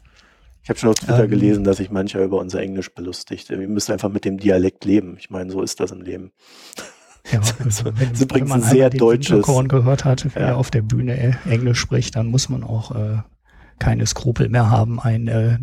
[0.62, 3.48] Ich habe schon auf Twitter ähm, gelesen, dass sich mancher über unser Englisch belustigt.
[3.48, 5.16] Wir müssen einfach mit dem Dialekt leben.
[5.18, 6.32] Ich meine, so ist das im Leben.
[7.32, 9.48] Ja, so, wenn, das ist übrigens ein sehr deutsches.
[9.48, 10.48] Wenn gehört hat, wie ja.
[10.48, 13.18] er auf der Bühne Englisch spricht, dann muss man auch äh,
[13.78, 15.58] keine Skrupel mehr haben, ein äh,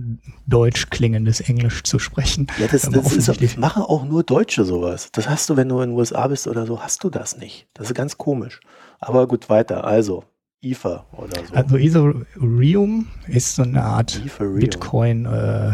[0.47, 2.47] deutsch klingendes Englisch zu sprechen.
[2.57, 5.09] Ja, das, das ist, machen auch nur Deutsche sowas.
[5.11, 7.67] Das hast du, wenn du in den USA bist oder so, hast du das nicht.
[7.73, 8.59] Das ist ganz komisch.
[8.99, 9.83] Aber gut, weiter.
[9.83, 10.23] Also,
[10.65, 11.53] Ether oder so.
[11.53, 14.59] Also Ethereum ist so eine Art Ethereum.
[14.59, 15.73] Bitcoin äh,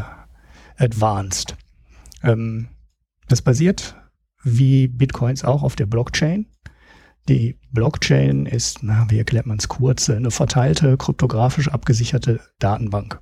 [0.78, 1.56] Advanced.
[2.24, 2.68] Ähm,
[3.28, 3.96] das basiert
[4.44, 6.48] wie Bitcoins auch auf der Blockchain.
[7.30, 13.22] Die Blockchain ist, na, wie erklärt man es kurz, eine verteilte, kryptografisch abgesicherte Datenbank.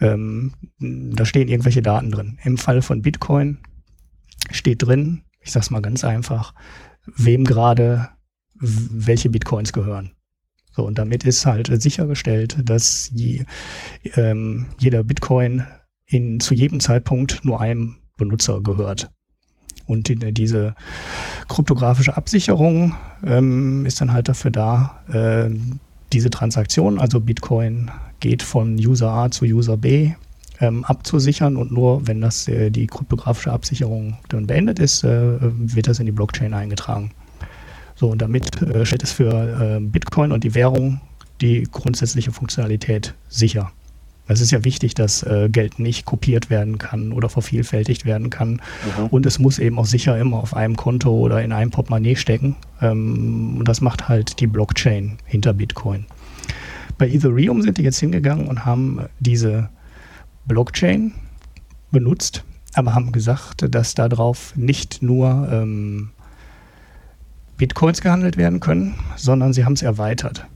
[0.00, 2.38] Ähm, da stehen irgendwelche Daten drin.
[2.44, 3.58] Im Fall von Bitcoin
[4.50, 6.54] steht drin, ich sag's mal ganz einfach,
[7.04, 8.08] wem gerade
[8.54, 10.14] welche Bitcoins gehören.
[10.74, 13.44] So, und damit ist halt sichergestellt, dass je,
[14.16, 15.64] ähm, jeder Bitcoin
[16.06, 19.10] in, zu jedem Zeitpunkt nur einem Benutzer gehört.
[19.86, 20.74] Und die, diese
[21.48, 25.50] kryptografische Absicherung ähm, ist dann halt dafür da, äh,
[26.12, 30.12] diese Transaktion, also Bitcoin geht von User A zu User B,
[30.60, 35.88] ähm, abzusichern und nur wenn das äh, die kryptografische Absicherung dann beendet ist, äh, wird
[35.88, 37.10] das in die Blockchain eingetragen.
[38.02, 41.00] So, und damit äh, stellt es für äh, Bitcoin und die Währung
[41.40, 43.70] die grundsätzliche Funktionalität sicher.
[44.26, 48.54] Es ist ja wichtig, dass äh, Geld nicht kopiert werden kann oder vervielfältigt werden kann.
[48.98, 49.06] Mhm.
[49.10, 52.56] Und es muss eben auch sicher immer auf einem Konto oder in einem Portemonnaie stecken.
[52.80, 56.06] Ähm, und das macht halt die Blockchain hinter Bitcoin.
[56.98, 59.68] Bei Ethereum sind die jetzt hingegangen und haben diese
[60.46, 61.12] Blockchain
[61.92, 62.42] benutzt,
[62.74, 66.10] aber haben gesagt, dass darauf nicht nur ähm,
[67.62, 70.46] Bitcoins gehandelt werden können, sondern sie haben es erweitert.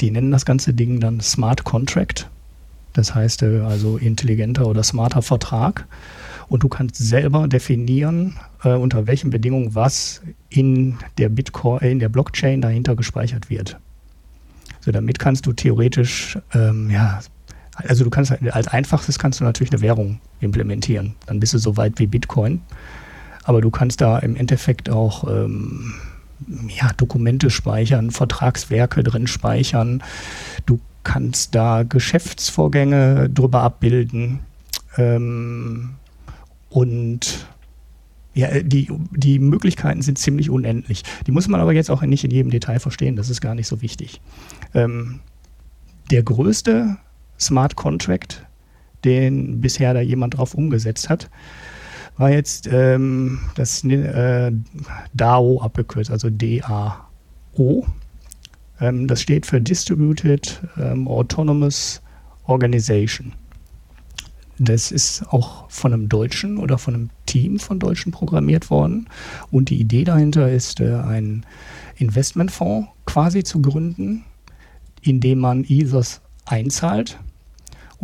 [0.00, 2.28] Die nennen das ganze Ding dann Smart Contract
[2.94, 5.86] das heißt äh, also intelligenter oder smarter Vertrag.
[6.48, 12.08] Und du kannst selber definieren, äh, unter welchen Bedingungen was in der Bitcoin, in der
[12.08, 13.78] Blockchain dahinter gespeichert wird.
[14.80, 17.20] So, damit kannst du theoretisch, ähm, ja,
[17.74, 21.16] also du kannst als einfachstes kannst du natürlich eine Währung implementieren.
[21.26, 22.62] Dann bist du so weit wie Bitcoin.
[23.42, 25.94] Aber du kannst da im Endeffekt auch ähm,
[26.68, 30.02] ja, Dokumente speichern, Vertragswerke drin speichern.
[30.66, 34.40] Du kannst da Geschäftsvorgänge drüber abbilden.
[34.96, 35.90] Ähm,
[36.70, 37.46] und
[38.34, 41.04] ja, die, die Möglichkeiten sind ziemlich unendlich.
[41.26, 43.68] Die muss man aber jetzt auch nicht in jedem Detail verstehen, das ist gar nicht
[43.68, 44.20] so wichtig.
[44.74, 45.20] Ähm,
[46.10, 46.96] der größte
[47.38, 48.44] Smart Contract,
[49.04, 51.30] den bisher da jemand drauf umgesetzt hat,
[52.16, 54.52] war jetzt ähm, das äh,
[55.14, 57.86] DAO abgekürzt, also D-A-O.
[58.80, 62.02] Ähm, das steht für Distributed ähm, Autonomous
[62.44, 63.32] Organization.
[64.58, 69.08] Das ist auch von einem Deutschen oder von einem Team von Deutschen programmiert worden.
[69.50, 71.44] Und die Idee dahinter ist, äh, einen
[71.96, 74.24] Investmentfonds quasi zu gründen,
[75.02, 77.18] in dem man Ethers einzahlt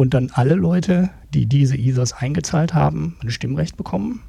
[0.01, 4.23] und dann alle Leute, die diese Ethers eingezahlt haben, ein Stimmrecht bekommen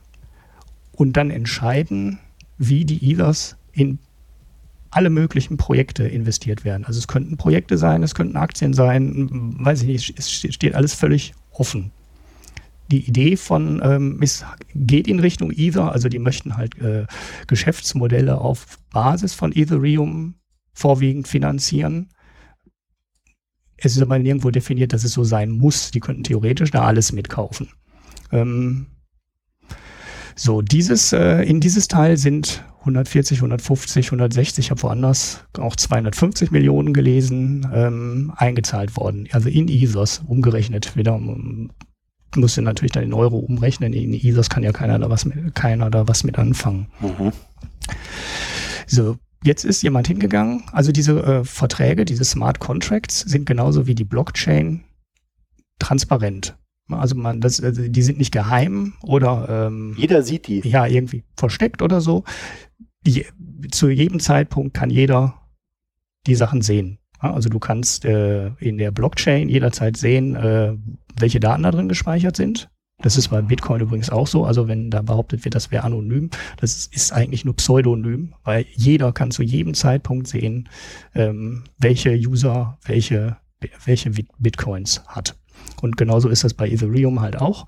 [0.91, 2.19] und dann entscheiden,
[2.57, 3.97] wie die Ethers in
[4.89, 6.84] alle möglichen Projekte investiert werden.
[6.84, 10.93] Also es könnten Projekte sein, es könnten Aktien sein, weiß ich nicht, es steht alles
[10.93, 11.91] völlig offen.
[12.91, 17.05] Die Idee von ähm, ist, geht in Richtung Ether, also die möchten halt äh,
[17.47, 20.34] Geschäftsmodelle auf Basis von Ethereum
[20.73, 22.10] vorwiegend finanzieren.
[23.84, 25.91] Es ist aber nirgendwo definiert, dass es so sein muss.
[25.91, 27.70] Die könnten theoretisch da alles mitkaufen.
[28.32, 28.86] Ähm,
[30.36, 36.52] so, dieses, äh, in dieses Teil sind 140, 150, 160, ich habe woanders auch 250
[36.52, 39.28] Millionen gelesen, ähm, eingezahlt worden.
[39.32, 40.96] Also in ISOs umgerechnet.
[40.96, 41.72] Wieder ähm,
[42.36, 43.94] musste natürlich dann in Euro umrechnen.
[43.94, 46.88] In ISOs kann ja keiner da was mit, keiner da was mit anfangen.
[47.02, 47.32] Mhm.
[48.88, 50.63] So, jetzt ist jemand hingegangen.
[50.71, 54.84] Also diese äh, Verträge, diese Smart Contracts sind genauso wie die Blockchain
[55.80, 56.56] transparent.
[56.89, 60.60] Also man, das, äh, die sind nicht geheim oder ähm, jeder sieht die.
[60.67, 62.23] Ja, irgendwie versteckt oder so
[63.06, 63.25] die,
[63.71, 65.36] zu jedem Zeitpunkt kann jeder
[66.27, 66.99] die Sachen sehen.
[67.19, 70.73] Also du kannst äh, in der Blockchain jederzeit sehen, äh,
[71.19, 72.69] welche Daten da drin gespeichert sind.
[73.02, 74.46] Das ist bei Bitcoin übrigens auch so.
[74.46, 79.12] Also wenn da behauptet wird, das wäre anonym, das ist eigentlich nur pseudonym, weil jeder
[79.12, 80.70] kann zu jedem Zeitpunkt sehen,
[81.16, 83.38] ähm, welche User welche,
[83.86, 85.36] welche Bitcoins hat.
[85.82, 87.66] Und genauso ist das bei Ethereum halt auch.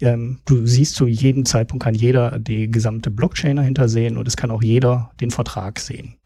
[0.00, 4.36] Ähm, du siehst zu jedem Zeitpunkt kann jeder die gesamte Blockchain dahinter sehen und es
[4.36, 6.16] kann auch jeder den Vertrag sehen.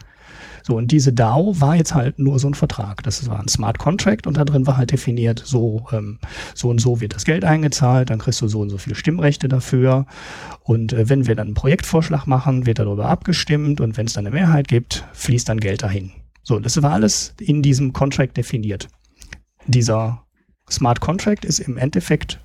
[0.69, 3.03] So, und diese DAO war jetzt halt nur so ein Vertrag.
[3.03, 6.19] Das war ein Smart Contract und da drin war halt definiert, so, ähm,
[6.55, 9.49] so und so wird das Geld eingezahlt, dann kriegst du so und so viele Stimmrechte
[9.49, 10.05] dafür.
[10.65, 14.27] Und äh, wenn wir dann einen Projektvorschlag machen, wird darüber abgestimmt und wenn es dann
[14.27, 16.13] eine Mehrheit gibt, fließt dann Geld dahin.
[16.43, 18.89] So, das war alles in diesem Contract definiert.
[19.69, 20.23] Dieser
[20.71, 22.41] Smart Contract ist im Endeffekt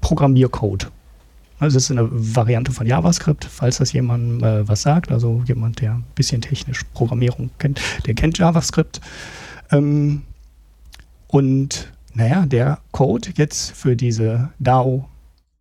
[0.00, 0.90] Programmiercode.
[1.58, 5.10] Also es ist eine Variante von JavaScript, falls das jemand äh, was sagt.
[5.10, 9.00] Also jemand, der ein bisschen technisch Programmierung kennt, der kennt JavaScript.
[9.70, 10.22] Ähm,
[11.26, 15.08] und naja, der Code jetzt für diese DAO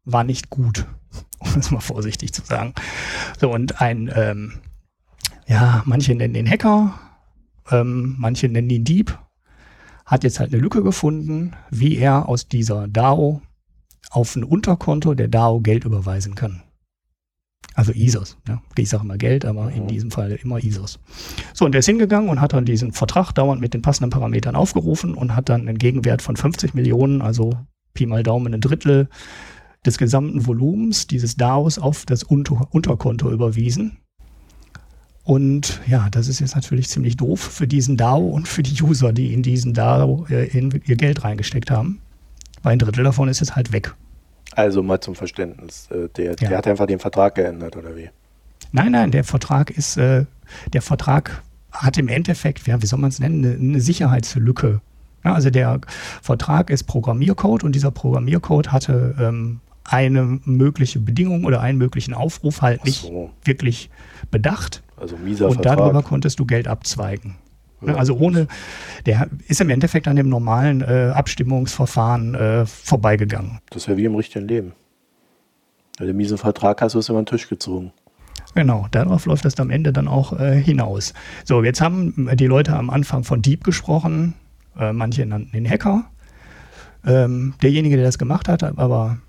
[0.06, 0.86] war nicht gut,
[1.40, 2.74] um es mal vorsichtig zu sagen.
[3.40, 4.54] So, und ein, ähm,
[5.48, 6.98] ja, manche nennen den Hacker,
[7.72, 9.18] ähm, manche nennen ihn Dieb,
[10.06, 13.42] hat jetzt halt eine Lücke gefunden, wie er aus dieser DAO
[14.10, 16.63] auf ein Unterkonto der DAO Geld überweisen kann.
[17.74, 18.38] Also ISOs.
[18.48, 18.62] Ja.
[18.76, 19.88] Ich sage immer Geld, aber in mhm.
[19.88, 21.00] diesem Fall immer ISOs.
[21.54, 24.56] So, und der ist hingegangen und hat dann diesen Vertrag dauernd mit den passenden Parametern
[24.56, 27.54] aufgerufen und hat dann einen Gegenwert von 50 Millionen, also
[27.93, 29.10] Pi mal Daumen ein Drittel
[29.86, 33.98] des gesamten Volumens dieses DAOs auf das Unter Unterkonto überwiesen.
[35.24, 39.13] Und ja, das ist jetzt natürlich ziemlich doof für diesen DAO und für die User,
[39.13, 42.02] die in diesen DAO äh, in ihr Geld reingesteckt haben.
[42.63, 43.93] Weil ein Drittel davon ist jetzt halt weg.
[44.54, 46.34] Also mal zum Verständnis, äh, der, ja.
[46.36, 48.10] der hat einfach den Vertrag geändert, oder wie?
[48.72, 50.26] Nein, nein, der Vertrag ist, äh,
[50.74, 54.82] der Vertrag hat im Endeffekt, ja, wie soll man es nennen, eine, eine Sicherheitslücke.
[55.24, 55.82] Ja, also der
[56.22, 62.62] Vertrag ist Programmiercode und dieser Programmiercode hatte ähm, eine mögliche Bedingung oder einen möglichen Aufruf
[62.62, 63.32] halt nicht so.
[63.43, 63.89] wirklich
[64.32, 64.84] bedacht.
[64.98, 65.78] Also mieser Und Vertrag.
[65.78, 67.36] darüber konntest du Geld abzweigen.
[67.86, 67.96] Ja.
[67.96, 68.48] Also ohne,
[69.06, 73.60] der ist im Endeffekt an dem normalen äh, Abstimmungsverfahren äh, vorbeigegangen.
[73.70, 74.74] Das ist ja wie im richtigen Leben.
[75.98, 77.92] Wenn du einen miesen Vertrag hast, wirst du über den Tisch gezogen.
[78.56, 81.13] Genau, darauf läuft das am Ende dann auch äh, hinaus.
[81.44, 84.34] So, jetzt haben die Leute am Anfang von Dieb gesprochen,
[84.80, 86.06] äh, manche nannten ihn Hacker.
[87.06, 89.20] Ähm, derjenige, der das gemacht hat, aber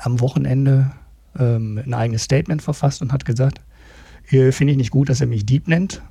[0.00, 0.90] am Wochenende
[1.38, 3.60] ähm, ein eigenes Statement verfasst und hat gesagt,
[4.26, 6.02] finde ich nicht gut, dass er mich Dieb nennt.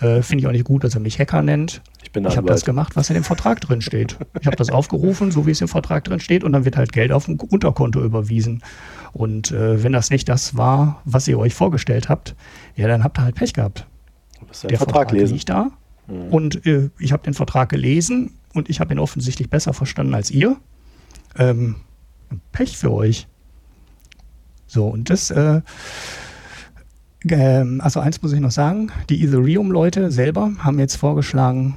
[0.00, 1.80] Äh, finde ich auch nicht gut, dass er mich Hacker nennt.
[2.02, 4.16] Ich, ich habe das gemacht, was in dem Vertrag drin steht.
[4.40, 6.92] Ich habe das aufgerufen, so wie es im Vertrag drin steht, und dann wird halt
[6.92, 8.62] Geld auf ein Unterkonto überwiesen.
[9.12, 12.34] Und äh, wenn das nicht das war, was ihr euch vorgestellt habt,
[12.74, 13.86] ja, dann habt ihr halt Pech gehabt.
[14.40, 15.34] Der Vertrag, Vertrag lesen.
[15.34, 15.70] liegt da.
[16.06, 16.28] Mhm.
[16.30, 20.30] Und äh, ich habe den Vertrag gelesen und ich habe ihn offensichtlich besser verstanden als
[20.30, 20.56] ihr.
[21.38, 21.76] Ähm,
[22.52, 23.26] Pech für euch.
[24.66, 25.60] So, und das, äh,
[27.30, 31.76] ähm, also eins muss ich noch sagen, die Ethereum-Leute selber haben jetzt vorgeschlagen,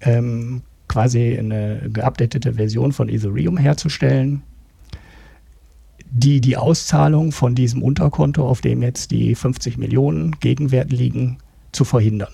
[0.00, 4.42] ähm, quasi eine geupdatete Version von Ethereum herzustellen,
[6.10, 11.38] die die Auszahlung von diesem Unterkonto, auf dem jetzt die 50 Millionen Gegenwert liegen,
[11.72, 12.32] zu verhindern.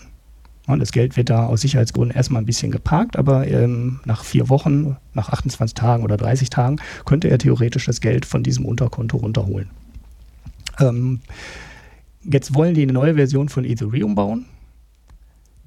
[0.66, 4.48] Und das Geld wird da aus Sicherheitsgründen erstmal ein bisschen geparkt, aber ähm, nach vier
[4.51, 9.16] Wochen, nach 28 Tagen oder 30 Tagen könnte er theoretisch das Geld von diesem Unterkonto
[9.16, 9.70] runterholen.
[10.79, 11.20] Ähm,
[12.31, 14.47] jetzt wollen die eine neue Version von Ethereum bauen,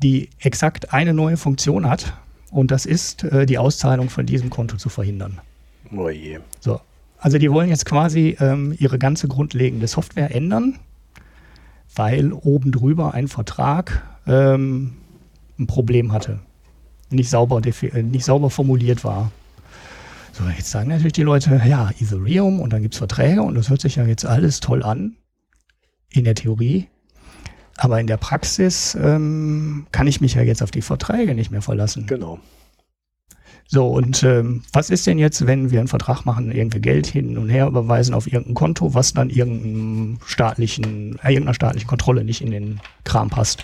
[0.02, 2.14] die exakt eine neue Funktion hat
[2.52, 5.40] und das ist, äh, die Auszahlung von diesem Konto zu verhindern.
[5.96, 6.40] Oh je.
[6.60, 6.80] So.
[7.18, 10.80] Also die wollen jetzt quasi ähm, ihre ganze grundlegende Software ändern,
[11.96, 14.94] weil oben drüber ein Vertrag ähm,
[15.60, 16.40] ein Problem hatte.
[17.10, 19.32] Nicht sauber, äh, nicht sauber formuliert war.
[20.34, 23.70] So, jetzt sagen natürlich die Leute, ja, Ethereum und dann gibt es Verträge und das
[23.70, 25.16] hört sich ja jetzt alles toll an.
[26.12, 26.88] In der Theorie.
[27.78, 31.62] Aber in der Praxis ähm, kann ich mich ja jetzt auf die Verträge nicht mehr
[31.62, 32.06] verlassen.
[32.06, 32.40] Genau.
[33.68, 37.38] So, und ähm, was ist denn jetzt, wenn wir einen Vertrag machen, irgendwie Geld hin
[37.38, 42.42] und her überweisen auf irgendein Konto, was dann irgendeinem staatlichen, äh, irgendeiner staatlichen Kontrolle nicht
[42.42, 43.64] in den Kram passt?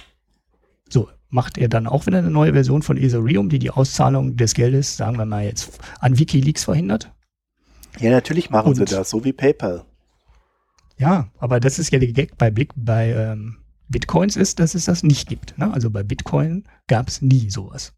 [0.88, 4.54] So, macht er dann auch wieder eine neue Version von Ethereum, die die Auszahlung des
[4.54, 7.12] Geldes, sagen wir mal jetzt, an Wikileaks verhindert?
[8.00, 9.84] Ja, natürlich machen Und, sie das, so wie PayPal.
[10.98, 13.58] Ja, aber das ist ja der Gag bei, Blick, bei ähm,
[13.90, 15.58] Bitcoins ist, dass es das nicht gibt.
[15.58, 15.72] Ne?
[15.72, 17.94] Also bei Bitcoin gab es nie sowas.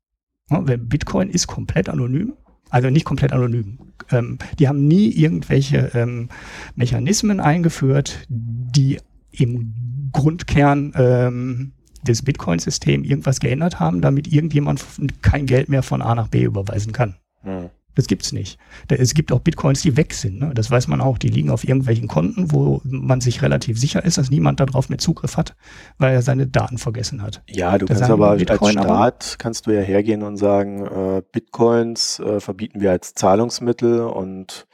[0.49, 2.33] Ja, Bitcoin ist komplett anonym,
[2.69, 3.79] also nicht komplett anonym.
[4.11, 6.29] Ähm, die haben nie irgendwelche ähm,
[6.75, 8.99] Mechanismen eingeführt, die
[9.31, 11.71] im Grundkern ähm,
[12.03, 14.83] das Bitcoin-System irgendwas geändert haben, damit irgendjemand
[15.21, 17.15] kein Geld mehr von A nach B überweisen kann.
[17.41, 17.69] Hm.
[17.99, 18.57] Das gibt's nicht.
[18.87, 20.39] Es gibt auch Bitcoins, die weg sind.
[20.39, 20.51] Ne?
[20.55, 21.17] Das weiß man auch.
[21.17, 24.99] Die liegen auf irgendwelchen Konten, wo man sich relativ sicher ist, dass niemand darauf mehr
[24.99, 25.57] Zugriff hat,
[25.97, 27.43] weil er seine Daten vergessen hat.
[27.49, 31.21] Ja, du das kannst aber Bitcoin als Staat kannst du ja hergehen und sagen, äh,
[31.29, 34.65] Bitcoins äh, verbieten wir als Zahlungsmittel und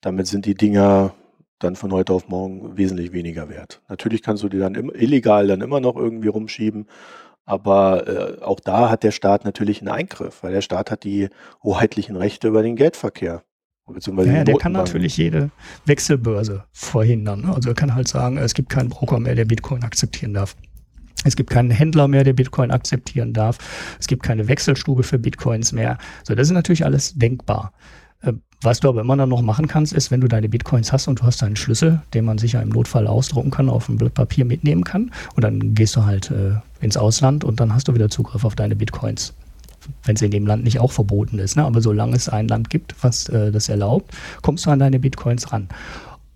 [0.00, 1.14] damit sind die Dinger
[1.60, 3.80] dann von heute auf morgen wesentlich weniger wert.
[3.88, 6.88] Natürlich kannst du die dann illegal dann immer noch irgendwie rumschieben,
[7.44, 11.28] aber äh, auch da hat der Staat natürlich einen Eingriff, weil der Staat hat die
[11.62, 13.42] hoheitlichen Rechte über den Geldverkehr.
[13.86, 15.50] Beziehungsweise ja, der kann natürlich jede
[15.86, 17.44] Wechselbörse verhindern.
[17.46, 20.56] Also er kann halt sagen, es gibt keinen Broker mehr, der Bitcoin akzeptieren darf.
[21.24, 23.58] Es gibt keinen Händler mehr, der Bitcoin akzeptieren darf.
[24.00, 25.98] Es gibt keine Wechselstube für Bitcoins mehr.
[26.24, 27.72] So, das ist natürlich alles denkbar.
[28.22, 28.32] Äh,
[28.62, 31.24] was du aber immer noch machen kannst, ist, wenn du deine Bitcoins hast und du
[31.24, 34.84] hast deinen Schlüssel, den man sicher im Notfall ausdrucken kann, auf ein Blatt Papier mitnehmen
[34.84, 35.10] kann.
[35.34, 38.54] Und dann gehst du halt äh, ins Ausland und dann hast du wieder Zugriff auf
[38.54, 39.34] deine Bitcoins.
[40.04, 41.56] wenn es in dem Land nicht auch verboten ist.
[41.56, 41.64] Ne?
[41.64, 44.12] Aber solange es ein Land gibt, was äh, das erlaubt,
[44.42, 45.68] kommst du an deine Bitcoins ran.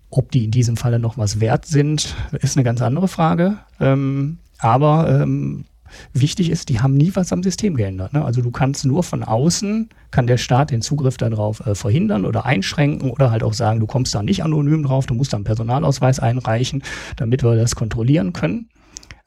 [0.09, 3.57] Ob die in diesem Falle noch was wert sind, ist eine ganz andere Frage.
[3.79, 5.65] Ähm, aber ähm,
[6.13, 8.13] wichtig ist, die haben nie was am System geändert.
[8.13, 8.23] Ne?
[8.23, 12.45] Also du kannst nur von außen, kann der Staat den Zugriff darauf äh, verhindern oder
[12.45, 15.43] einschränken oder halt auch sagen, du kommst da nicht anonym drauf, du musst da einen
[15.43, 16.83] Personalausweis einreichen,
[17.15, 18.67] damit wir das kontrollieren können.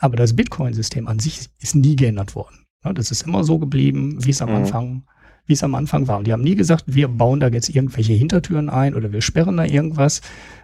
[0.00, 2.66] Aber das Bitcoin-System an sich ist nie geändert worden.
[2.82, 4.56] Das ist immer so geblieben, wie es am mhm.
[4.56, 5.04] Anfang
[5.46, 6.18] wie es am Anfang war.
[6.18, 9.56] Und die haben nie gesagt, wir bauen da jetzt irgendwelche Hintertüren ein oder wir sperren
[9.56, 10.20] da irgendwas.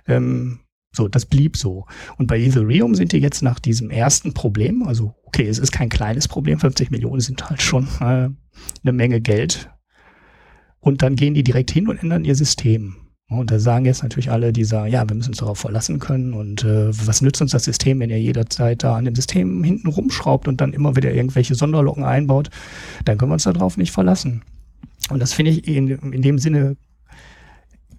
[0.06, 0.60] Ähm,
[0.92, 1.86] so, das blieb so.
[2.16, 5.88] Und bei Ethereum sind die jetzt nach diesem ersten Problem, also okay, es ist kein
[5.88, 8.30] kleines Problem, 50 Millionen sind halt schon äh,
[8.82, 9.70] eine Menge Geld.
[10.78, 12.96] Und dann gehen die direkt hin und ändern ihr System.
[13.28, 16.32] Und da sagen jetzt natürlich alle, die sagen, ja, wir müssen uns darauf verlassen können.
[16.32, 19.88] Und äh, was nützt uns das System, wenn ihr jederzeit da an dem System hinten
[19.88, 22.50] rumschraubt und dann immer wieder irgendwelche Sonderlocken einbaut?
[23.04, 24.42] Dann können wir uns darauf nicht verlassen.
[25.10, 26.76] Und das finde ich in, in dem Sinne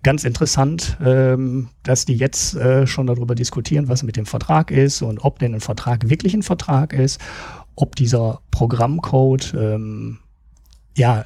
[0.02, 5.02] ganz interessant, ähm, dass die jetzt äh, schon darüber diskutieren, was mit dem Vertrag ist
[5.02, 7.20] und ob denn ein Vertrag wirklich ein Vertrag ist,
[7.76, 10.20] ob dieser Programmcode ähm,
[10.96, 11.26] ja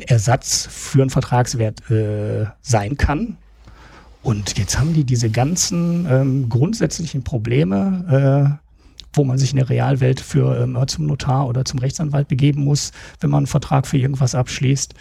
[0.00, 3.36] Ersatz für einen Vertragswert äh, sein kann.
[4.22, 8.68] Und jetzt haben die diese ganzen ähm, grundsätzlichen Probleme, äh,
[9.14, 12.92] wo man sich in der Realwelt für ähm, zum Notar oder zum Rechtsanwalt begeben muss,
[13.20, 14.94] wenn man einen Vertrag für irgendwas abschließt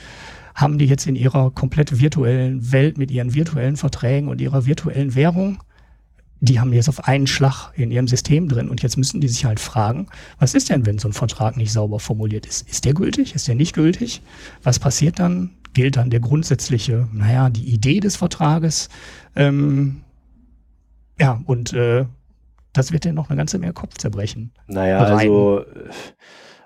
[0.55, 5.15] haben die jetzt in ihrer komplett virtuellen Welt mit ihren virtuellen Verträgen und ihrer virtuellen
[5.15, 5.63] Währung,
[6.41, 9.45] die haben jetzt auf einen Schlag in ihrem System drin und jetzt müssen die sich
[9.45, 10.07] halt fragen,
[10.39, 12.67] was ist denn, wenn so ein Vertrag nicht sauber formuliert ist?
[12.67, 13.35] Ist der gültig?
[13.35, 14.23] Ist der nicht gültig?
[14.63, 15.51] Was passiert dann?
[15.73, 18.89] Gilt dann der grundsätzliche, naja, die Idee des Vertrages?
[19.35, 20.01] Ähm,
[21.19, 22.05] ja, und äh,
[22.73, 24.51] das wird ja noch eine ganze Menge Kopfzerbrechen.
[24.67, 25.31] Naja, bereiten.
[25.31, 25.65] also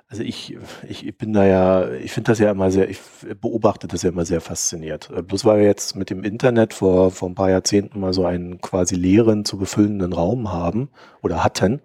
[0.08, 0.56] also ich,
[0.88, 2.99] ich bin da ja, ich finde das ja immer sehr, ich
[3.41, 5.10] beobachte das ja immer sehr fasziniert.
[5.16, 8.26] Äh, bloß weil wir jetzt mit dem Internet vor, vor ein paar Jahrzehnten mal so
[8.26, 10.89] einen quasi leeren zu befüllenden Raum haben
[11.22, 11.82] oder hatten,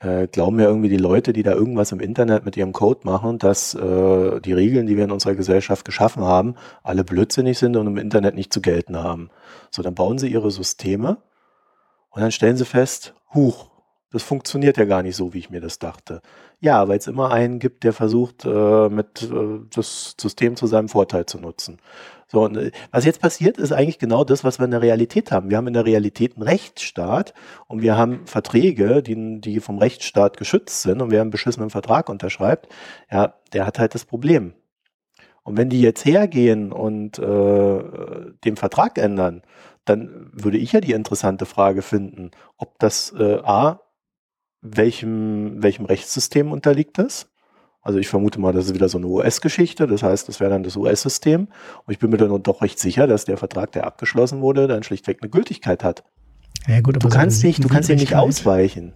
[0.00, 3.38] äh, glauben ja irgendwie die Leute, die da irgendwas im Internet mit ihrem Code machen,
[3.38, 7.86] dass äh, die Regeln, die wir in unserer Gesellschaft geschaffen haben, alle blödsinnig sind und
[7.86, 9.30] im Internet nicht zu gelten haben.
[9.70, 11.18] So, dann bauen sie ihre Systeme
[12.10, 13.70] und dann stellen sie fest, huch,
[14.12, 16.20] das funktioniert ja gar nicht so, wie ich mir das dachte.
[16.60, 20.88] Ja, weil es immer einen gibt, der versucht, äh, mit äh, das System zu seinem
[20.88, 21.78] Vorteil zu nutzen.
[22.28, 25.32] So, und, äh, was jetzt passiert, ist eigentlich genau das, was wir in der Realität
[25.32, 25.50] haben.
[25.50, 27.34] Wir haben in der Realität einen Rechtsstaat
[27.66, 32.08] und wir haben Verträge, die, die vom Rechtsstaat geschützt sind und wer einen beschissenen Vertrag
[32.08, 32.68] unterschreibt,
[33.10, 34.52] ja, der hat halt das Problem.
[35.44, 37.82] Und wenn die jetzt hergehen und äh,
[38.44, 39.42] den Vertrag ändern,
[39.84, 43.80] dann würde ich ja die interessante Frage finden, ob das äh, A
[44.62, 47.28] welchem, welchem Rechtssystem unterliegt das?
[47.82, 49.88] Also ich vermute mal, das ist wieder so eine US-Geschichte.
[49.88, 51.48] Das heißt, das wäre dann das US-System.
[51.84, 54.84] Und ich bin mir dann doch recht sicher, dass der Vertrag, der abgeschlossen wurde, dann
[54.84, 56.04] schlichtweg eine Gültigkeit hat.
[56.68, 58.92] Ja, gut, aber du kannst nicht, du kannst ihm nicht ausweichen.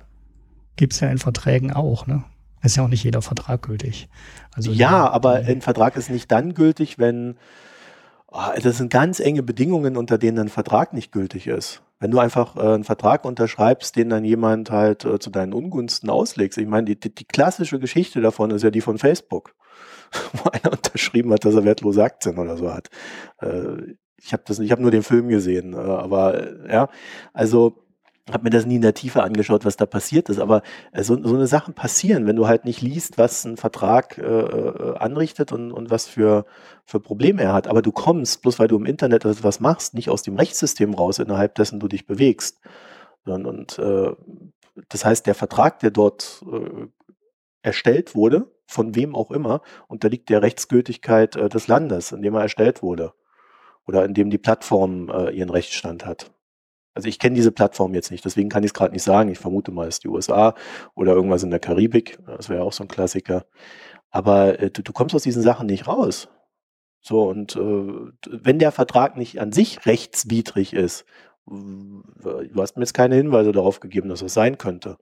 [0.77, 2.25] Gibt es ja in Verträgen auch, ne?
[2.63, 4.09] Ist ja auch nicht jeder Vertrag gültig.
[4.53, 7.37] Also ja, aber ein Vertrag ist nicht dann gültig, wenn
[8.29, 11.83] oh, das sind ganz enge Bedingungen, unter denen ein Vertrag nicht gültig ist.
[11.99, 16.11] Wenn du einfach äh, einen Vertrag unterschreibst, den dann jemand halt äh, zu deinen Ungunsten
[16.11, 16.59] auslegst.
[16.59, 19.55] Ich meine, die, die, die klassische Geschichte davon ist ja die von Facebook,
[20.33, 22.89] wo einer unterschrieben hat, dass er wertlose Aktien oder so hat.
[23.41, 26.89] Äh, ich habe das, ich habe nur den Film gesehen, äh, aber äh, ja,
[27.33, 27.86] also
[28.31, 30.41] habe mir das nie in der Tiefe angeschaut, was da passiert ist.
[30.41, 30.63] Aber
[30.93, 34.23] äh, so, so eine Sachen passieren, wenn du halt nicht liest, was ein Vertrag äh,
[34.23, 36.45] äh, anrichtet und, und was für,
[36.85, 37.69] für Probleme er hat.
[37.69, 41.19] Aber du kommst, bloß weil du im Internet etwas machst, nicht aus dem Rechtssystem raus,
[41.19, 42.61] innerhalb dessen du dich bewegst.
[43.25, 44.13] Und, und äh,
[44.89, 46.87] das heißt, der Vertrag, der dort äh,
[47.63, 52.43] erstellt wurde, von wem auch immer, unterliegt der Rechtsgültigkeit äh, des Landes, in dem er
[52.43, 53.13] erstellt wurde.
[53.87, 56.33] Oder in dem die Plattform äh, ihren Rechtsstand hat.
[56.97, 59.31] Also ich kenne diese Plattform jetzt nicht, deswegen kann ich es gerade nicht sagen.
[59.31, 60.55] Ich vermute mal, es ist die USA
[60.95, 62.19] oder irgendwas in der Karibik.
[62.27, 63.45] Das wäre auch so ein Klassiker.
[64.11, 66.29] Aber äh, du, du, kommst aus diesen Sachen nicht raus.
[67.03, 67.61] So, und äh,
[68.31, 71.05] wenn der Vertrag nicht an sich rechtswidrig ist,
[71.47, 72.03] du
[72.57, 74.97] hast mir jetzt keine Hinweise darauf gegeben, dass es sein könnte.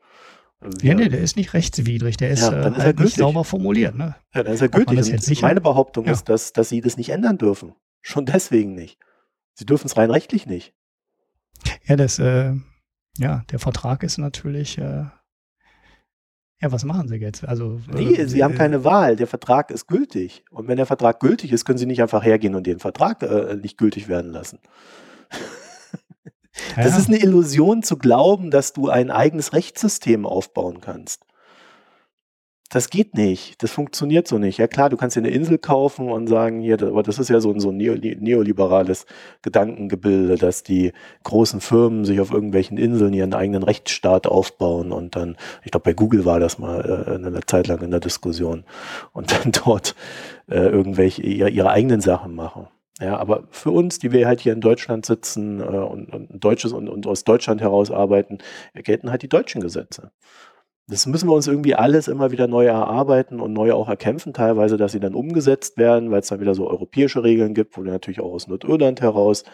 [0.60, 3.44] Wir, ja, nee, der ist nicht rechtswidrig, der ist, ja, äh, ist halt nicht sauber
[3.44, 3.94] formuliert.
[3.94, 4.16] Ne?
[4.34, 5.42] Ja, dann ist er gültig.
[5.42, 6.12] Meine Behauptung ja.
[6.12, 7.74] ist, dass, dass sie das nicht ändern dürfen.
[8.02, 8.98] Schon deswegen nicht.
[9.54, 10.74] Sie dürfen es rein rechtlich nicht.
[11.86, 12.54] Ja, das, äh,
[13.18, 15.04] ja, der Vertrag ist natürlich, äh,
[16.60, 17.46] ja, was machen Sie jetzt?
[17.46, 19.16] Also, nee, äh, Sie haben keine Wahl.
[19.16, 20.44] Der Vertrag ist gültig.
[20.50, 23.56] Und wenn der Vertrag gültig ist, können Sie nicht einfach hergehen und den Vertrag äh,
[23.56, 24.60] nicht gültig werden lassen.
[26.76, 26.96] das ja.
[26.96, 31.24] ist eine Illusion zu glauben, dass du ein eigenes Rechtssystem aufbauen kannst.
[32.70, 33.62] Das geht nicht.
[33.62, 34.58] Das funktioniert so nicht.
[34.58, 37.40] Ja klar, du kannst dir eine Insel kaufen und sagen, hier, aber das ist ja
[37.40, 39.06] so ein, so ein neoliberales
[39.42, 40.92] Gedankengebilde, dass die
[41.22, 45.92] großen Firmen sich auf irgendwelchen Inseln ihren eigenen Rechtsstaat aufbauen und dann, ich glaube, bei
[45.92, 48.64] Google war das mal äh, eine Zeit lang in der Diskussion
[49.12, 49.94] und dann dort
[50.50, 52.68] äh, irgendwelche ihre, ihre eigenen Sachen machen.
[53.00, 56.72] Ja, aber für uns, die wir halt hier in Deutschland sitzen äh, und, und Deutsches
[56.72, 58.38] und, und aus Deutschland heraus arbeiten,
[58.72, 60.12] gelten halt die deutschen Gesetze.
[60.86, 64.76] Das müssen wir uns irgendwie alles immer wieder neu erarbeiten und neu auch erkämpfen, teilweise,
[64.76, 67.90] dass sie dann umgesetzt werden, weil es dann wieder so europäische Regeln gibt, wo du
[67.90, 69.44] natürlich auch aus Nordirland heraus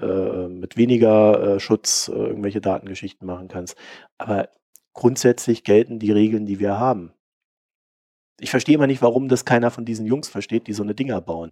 [0.00, 3.76] äh, mit weniger äh, Schutz äh, irgendwelche Datengeschichten machen kannst.
[4.16, 4.48] Aber
[4.94, 7.12] grundsätzlich gelten die Regeln, die wir haben.
[8.40, 11.20] Ich verstehe immer nicht, warum das keiner von diesen Jungs versteht, die so eine Dinger
[11.20, 11.50] bauen.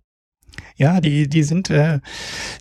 [0.77, 2.01] Ja, die, die sind äh,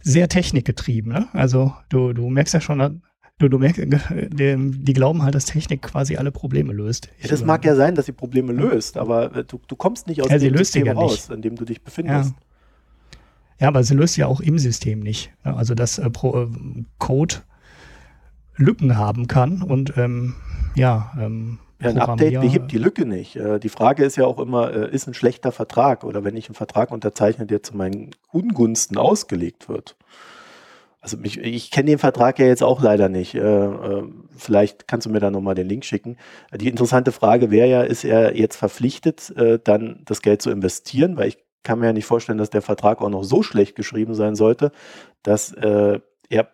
[0.01, 1.13] sehr technikgetrieben.
[1.13, 1.27] Ne?
[1.31, 3.01] Also du, du merkst ja schon,
[3.37, 7.09] Du, du merkst, äh, die, die, glauben halt, dass Technik quasi alle Probleme löst.
[7.21, 10.21] Ja, das mag ja sein, dass sie Probleme löst, aber äh, du, du kommst nicht
[10.21, 12.33] aus ja, dem System ja raus, in dem du dich befindest.
[13.59, 13.67] Ja.
[13.67, 15.33] aber sie löst ja auch im System nicht.
[15.43, 16.47] Also dass äh, Pro, äh,
[16.97, 17.35] Code
[18.55, 20.35] Lücken haben kann und ähm,
[20.75, 23.37] ja, ähm, ja, ein Update behebt die Lücke nicht.
[23.61, 26.89] Die Frage ist ja auch immer, ist ein schlechter Vertrag oder wenn ich einen Vertrag
[26.89, 29.97] unterzeichne, der zu meinen Ungunsten ausgelegt wird,
[31.05, 33.35] also mich, ich kenne den Vertrag ja jetzt auch leider nicht.
[33.35, 34.03] Äh, äh,
[34.35, 36.17] vielleicht kannst du mir da nochmal den Link schicken.
[36.51, 41.15] Die interessante Frage wäre ja, ist er jetzt verpflichtet, äh, dann das Geld zu investieren?
[41.15, 44.15] Weil ich kann mir ja nicht vorstellen, dass der Vertrag auch noch so schlecht geschrieben
[44.15, 44.71] sein sollte,
[45.21, 45.99] dass äh,
[46.29, 46.47] er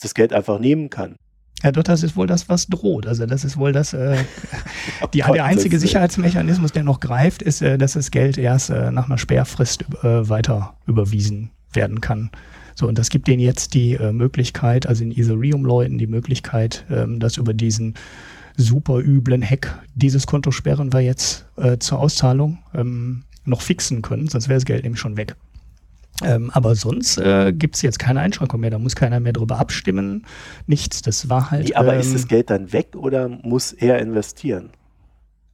[0.00, 1.16] das Geld einfach nehmen kann.
[1.64, 3.08] Ja, doch, das ist wohl das, was droht.
[3.08, 4.18] Also das ist wohl das, äh,
[5.14, 9.06] die, der einzige Sicherheitsmechanismus, der noch greift, ist, äh, dass das Geld erst äh, nach
[9.06, 12.30] einer Sperrfrist weiter überwiesen werden kann.
[12.78, 17.18] So, und das gibt denen jetzt die äh, Möglichkeit, also den Ethereum-Leuten die Möglichkeit, ähm,
[17.18, 17.94] das über diesen
[18.56, 24.28] super üblen Hack, dieses Konto sperren wir jetzt äh, zur Auszahlung, ähm, noch fixen können,
[24.28, 25.36] sonst wäre das Geld nämlich schon weg.
[26.22, 29.58] Ähm, aber sonst äh, gibt es jetzt keine Einschränkung mehr, da muss keiner mehr drüber
[29.58, 30.26] abstimmen,
[30.66, 31.02] nichts.
[31.02, 31.68] Das war halt.
[31.68, 34.70] Nee, aber ähm, ist das Geld dann weg oder muss er investieren?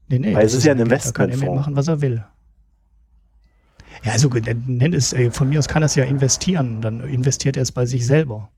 [0.09, 1.41] Nee, nee, Weil es ist, ja ein Investmentfonds.
[1.41, 2.25] Da kann er machen, was er will.
[4.03, 7.63] Ja, also nenn es, von mir aus kann er es ja investieren, dann investiert er
[7.63, 8.51] es bei sich selber.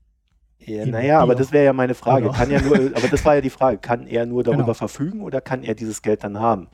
[0.59, 2.29] Ja, naja, aber das wäre ja meine Frage.
[2.29, 4.73] Kann ja nur, aber das war ja die Frage, kann er nur darüber genau.
[4.73, 6.67] verfügen oder kann er dieses Geld dann haben?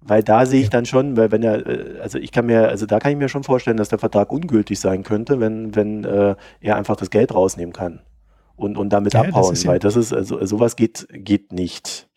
[0.00, 2.86] Weil da sehe ich dann schon, weil wenn er, äh, also ich kann mir, also
[2.86, 6.36] da kann ich mir schon vorstellen, dass der Vertrag ungültig sein könnte, wenn, wenn äh,
[6.60, 8.00] er einfach das Geld rausnehmen kann
[8.56, 12.08] und, und damit ja, abhauen, das weil das ist, also sowas geht, geht nicht.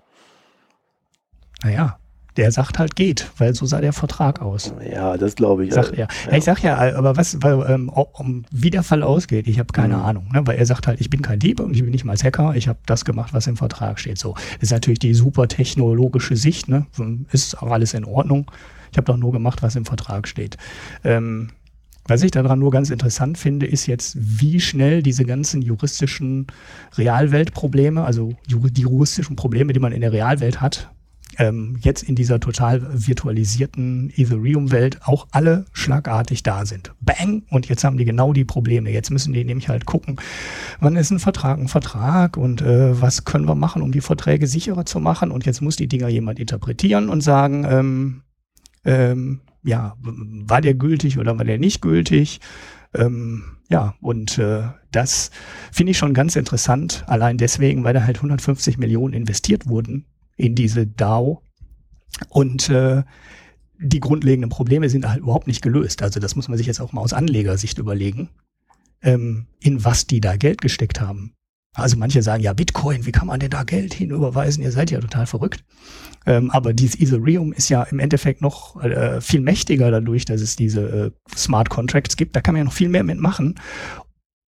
[1.63, 1.97] Naja,
[2.38, 4.73] der sagt halt geht, weil so sah der Vertrag aus.
[4.89, 5.73] Ja, das glaube ich.
[5.73, 6.07] Sagt er.
[6.29, 6.38] Ja.
[6.38, 7.91] Ich sag ja, aber was, weil, ähm,
[8.51, 10.03] wie der Fall ausgeht, ich habe keine mhm.
[10.03, 10.29] Ahnung.
[10.33, 10.45] Ne?
[10.45, 12.67] Weil er sagt halt, ich bin kein Dieb und ich bin nicht mal Hacker, ich
[12.67, 14.17] habe das gemacht, was im Vertrag steht.
[14.17, 16.85] So, das ist natürlich die super technologische Sicht, ne?
[17.31, 18.49] Ist auch alles in Ordnung.
[18.91, 20.57] Ich habe doch nur gemacht, was im Vertrag steht.
[21.03, 21.49] Ähm,
[22.07, 26.47] was ich daran nur ganz interessant finde, ist jetzt, wie schnell diese ganzen juristischen
[26.97, 30.89] Realweltprobleme, also die juristischen Probleme, die man in der Realwelt hat,
[31.38, 36.93] ähm, jetzt in dieser total virtualisierten Ethereum-Welt auch alle schlagartig da sind.
[36.99, 37.43] Bang!
[37.49, 38.91] Und jetzt haben die genau die Probleme.
[38.91, 40.17] Jetzt müssen die nämlich halt gucken,
[40.79, 44.47] wann ist ein Vertrag ein Vertrag und äh, was können wir machen, um die Verträge
[44.47, 45.31] sicherer zu machen.
[45.31, 48.21] Und jetzt muss die Dinger jemand interpretieren und sagen, ähm,
[48.83, 52.39] ähm, ja, war der gültig oder war der nicht gültig?
[52.93, 55.29] Ähm, ja, und äh, das
[55.71, 60.05] finde ich schon ganz interessant, allein deswegen, weil da halt 150 Millionen investiert wurden
[60.38, 61.41] in diese DAO.
[62.29, 63.03] Und äh,
[63.79, 66.01] die grundlegenden Probleme sind halt überhaupt nicht gelöst.
[66.01, 68.29] Also das muss man sich jetzt auch mal aus Anlegersicht überlegen,
[69.01, 71.33] ähm, in was die da Geld gesteckt haben.
[71.73, 74.63] Also manche sagen, ja, Bitcoin, wie kann man denn da Geld hinüberweisen?
[74.63, 75.63] Ihr seid ja total verrückt.
[76.25, 80.55] Ähm, aber dieses Ethereum ist ja im Endeffekt noch äh, viel mächtiger dadurch, dass es
[80.55, 82.35] diese äh, Smart Contracts gibt.
[82.35, 83.55] Da kann man ja noch viel mehr mitmachen.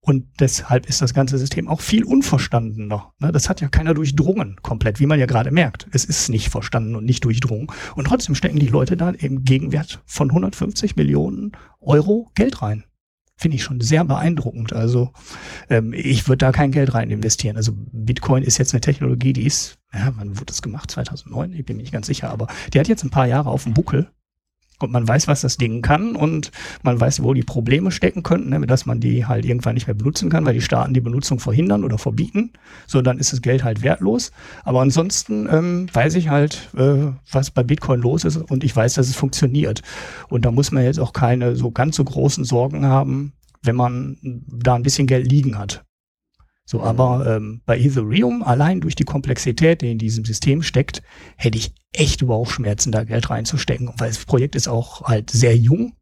[0.09, 3.13] Und deshalb ist das ganze System auch viel unverstandener.
[3.19, 3.31] Ne?
[3.31, 5.85] Das hat ja keiner durchdrungen komplett, wie man ja gerade merkt.
[5.91, 7.67] Es ist nicht verstanden und nicht durchdrungen.
[7.93, 12.85] Und trotzdem stecken die Leute da im Gegenwert von 150 Millionen Euro Geld rein.
[13.37, 14.73] Finde ich schon sehr beeindruckend.
[14.73, 15.11] Also
[15.69, 17.55] ähm, ich würde da kein Geld rein investieren.
[17.55, 20.89] Also Bitcoin ist jetzt eine Technologie, die ist, ja, wann wurde das gemacht?
[20.89, 21.53] 2009?
[21.53, 23.75] Ich bin mir nicht ganz sicher, aber die hat jetzt ein paar Jahre auf dem
[23.75, 24.09] Buckel
[24.79, 26.51] und man weiß, was das Ding kann und
[26.83, 29.95] man weiß, wo die Probleme stecken könnten, ne, dass man die halt irgendwann nicht mehr
[29.95, 32.51] benutzen kann, weil die Staaten die Benutzung verhindern oder verbieten.
[32.87, 34.31] So, dann ist das Geld halt wertlos.
[34.63, 38.95] Aber ansonsten ähm, weiß ich halt, äh, was bei Bitcoin los ist und ich weiß,
[38.95, 39.81] dass es funktioniert.
[40.29, 44.17] Und da muss man jetzt auch keine so ganz so großen Sorgen haben, wenn man
[44.21, 45.83] da ein bisschen Geld liegen hat.
[46.69, 51.01] So, aber ähm, bei Ethereum, allein durch die Komplexität, die in diesem System steckt,
[51.35, 55.93] hätte ich echt Bauchschmerzen, da Geld reinzustecken, weil das Projekt ist auch halt sehr jung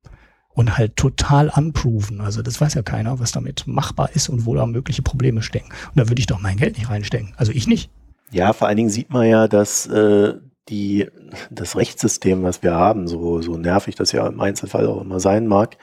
[0.49, 2.19] und halt total unproven.
[2.19, 5.69] Also das weiß ja keiner, was damit machbar ist und wo da mögliche Probleme stecken.
[5.69, 7.33] Und da würde ich doch mein Geld nicht reinstecken.
[7.37, 7.89] Also ich nicht.
[8.33, 10.33] Ja, vor allen Dingen sieht man ja, dass äh,
[10.67, 11.07] die,
[11.49, 15.47] das Rechtssystem, was wir haben, so, so nervig das ja im Einzelfall auch immer sein
[15.47, 15.77] mag,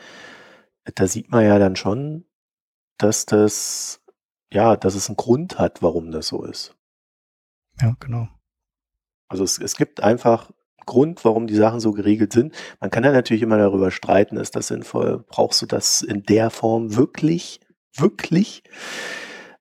[0.94, 2.26] da sieht man ja dann schon,
[2.98, 4.03] dass das
[4.54, 6.74] ja, dass es einen Grund hat, warum das so ist.
[7.80, 8.28] Ja, genau.
[9.28, 12.54] Also es, es gibt einfach einen Grund, warum die Sachen so geregelt sind.
[12.80, 15.24] Man kann ja natürlich immer darüber streiten, ist das sinnvoll?
[15.28, 17.60] Brauchst du das in der Form wirklich?
[17.96, 18.62] Wirklich?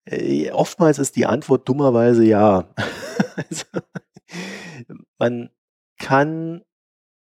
[0.06, 2.70] Äh, oftmals ist die Antwort dummerweise ja.
[3.36, 3.66] also,
[5.18, 5.50] man
[5.98, 6.62] kann,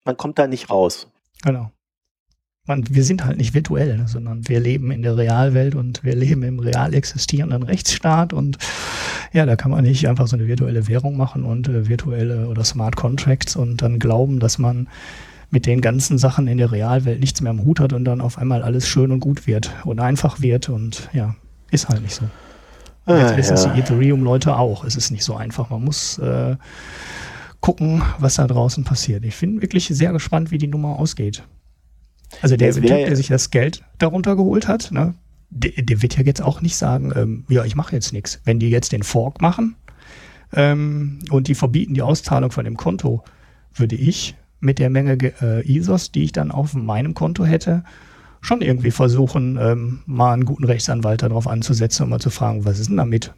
[0.05, 1.11] man kommt da nicht raus.
[1.43, 1.71] Genau
[2.68, 6.43] man, wir sind halt nicht virtuell, sondern wir leben in der Realwelt und wir leben
[6.43, 8.57] im real existierenden Rechtsstaat und
[9.34, 12.63] ja, da kann man nicht einfach so eine virtuelle Währung machen und äh, virtuelle oder
[12.63, 14.88] Smart Contracts und dann glauben, dass man
[15.49, 18.38] mit den ganzen Sachen in der Realwelt nichts mehr am Hut hat und dann auf
[18.38, 21.36] einmal alles schön und gut wird und einfach wird und ja,
[21.72, 22.26] ist halt nicht so.
[23.05, 23.74] Ah, Jetzt wissen ja.
[23.74, 24.84] die Ethereum-Leute auch.
[24.84, 25.70] Es ist nicht so einfach.
[25.70, 26.57] Man muss äh,
[27.61, 29.24] gucken, was da draußen passiert.
[29.24, 31.43] Ich bin wirklich sehr gespannt, wie die Nummer ausgeht.
[32.41, 35.15] Also der, Typ, der sich das Geld darunter geholt hat, ne,
[35.49, 38.41] der, der wird ja jetzt auch nicht sagen, ähm, ja, ich mache jetzt nichts.
[38.43, 39.75] Wenn die jetzt den Fork machen
[40.53, 43.23] ähm, und die verbieten die Auszahlung von dem Konto,
[43.73, 47.84] würde ich mit der Menge äh, ISOs, die ich dann auf meinem Konto hätte,
[48.41, 52.80] schon irgendwie versuchen, ähm, mal einen guten Rechtsanwalt darauf anzusetzen und mal zu fragen, was
[52.80, 53.34] ist denn damit?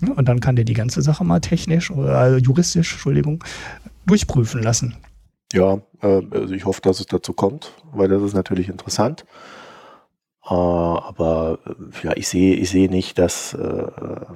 [0.00, 3.44] Ja, und dann kann der die ganze Sache mal technisch oder äh, juristisch, Entschuldigung,
[4.06, 4.96] durchprüfen lassen.
[5.52, 9.24] Ja, äh, also ich hoffe, dass es dazu kommt, weil das ist natürlich interessant.
[10.44, 13.54] Äh, aber äh, ja, ich sehe, ich sehe nicht, dass,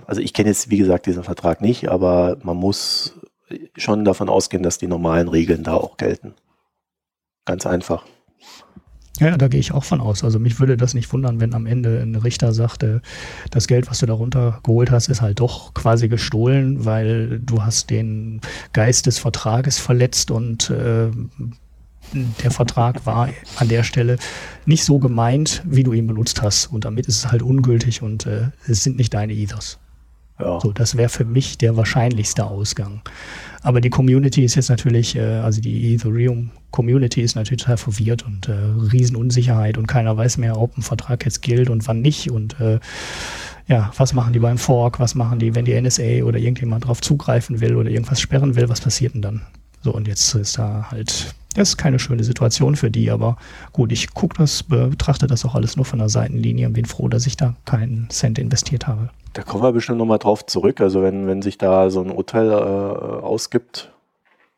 [0.06, 3.18] also ich kenne jetzt, wie gesagt, diesen Vertrag nicht, aber man muss
[3.76, 6.34] schon davon ausgehen, dass die normalen Regeln da auch gelten.
[7.44, 8.04] Ganz einfach.
[9.20, 10.24] Ja, da gehe ich auch von aus.
[10.24, 13.00] Also mich würde das nicht wundern, wenn am Ende ein Richter sagte,
[13.50, 17.90] das Geld, was du darunter geholt hast, ist halt doch quasi gestohlen, weil du hast
[17.90, 18.40] den
[18.72, 21.10] Geist des Vertrages verletzt und äh,
[22.12, 24.18] der Vertrag war an der Stelle
[24.66, 26.66] nicht so gemeint, wie du ihn benutzt hast.
[26.66, 29.78] Und damit ist es halt ungültig und äh, es sind nicht deine Ethers.
[30.38, 30.58] Ja.
[30.60, 33.02] So, das wäre für mich der wahrscheinlichste Ausgang.
[33.62, 38.48] Aber die Community ist jetzt natürlich, äh, also die Ethereum-Community ist natürlich total verwirrt und
[38.48, 38.52] äh,
[38.92, 42.30] Riesenunsicherheit und keiner weiß mehr, ob ein Vertrag jetzt gilt und wann nicht.
[42.30, 42.80] Und äh,
[43.68, 47.00] ja, was machen die beim Fork, was machen die, wenn die NSA oder irgendjemand drauf
[47.00, 49.42] zugreifen will oder irgendwas sperren will, was passiert denn dann?
[49.82, 53.36] So, und jetzt ist da halt, das ist keine schöne Situation für die, aber
[53.72, 57.08] gut, ich gucke das, betrachte das auch alles nur von der Seitenlinie und bin froh,
[57.08, 59.10] dass ich da keinen Cent investiert habe.
[59.34, 60.80] Da kommen wir bestimmt nochmal drauf zurück.
[60.80, 63.92] Also wenn, wenn sich da so ein Urteil äh, ausgibt,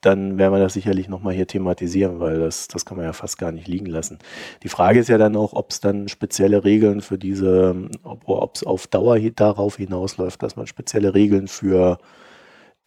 [0.02, 3.38] dann werden wir das sicherlich nochmal hier thematisieren, weil das, das kann man ja fast
[3.38, 4.18] gar nicht liegen lassen.
[4.62, 7.74] Die Frage ist ja dann auch, ob es dann spezielle Regeln für diese,
[8.04, 11.96] ob es auf Dauer darauf hinausläuft, dass man spezielle Regeln für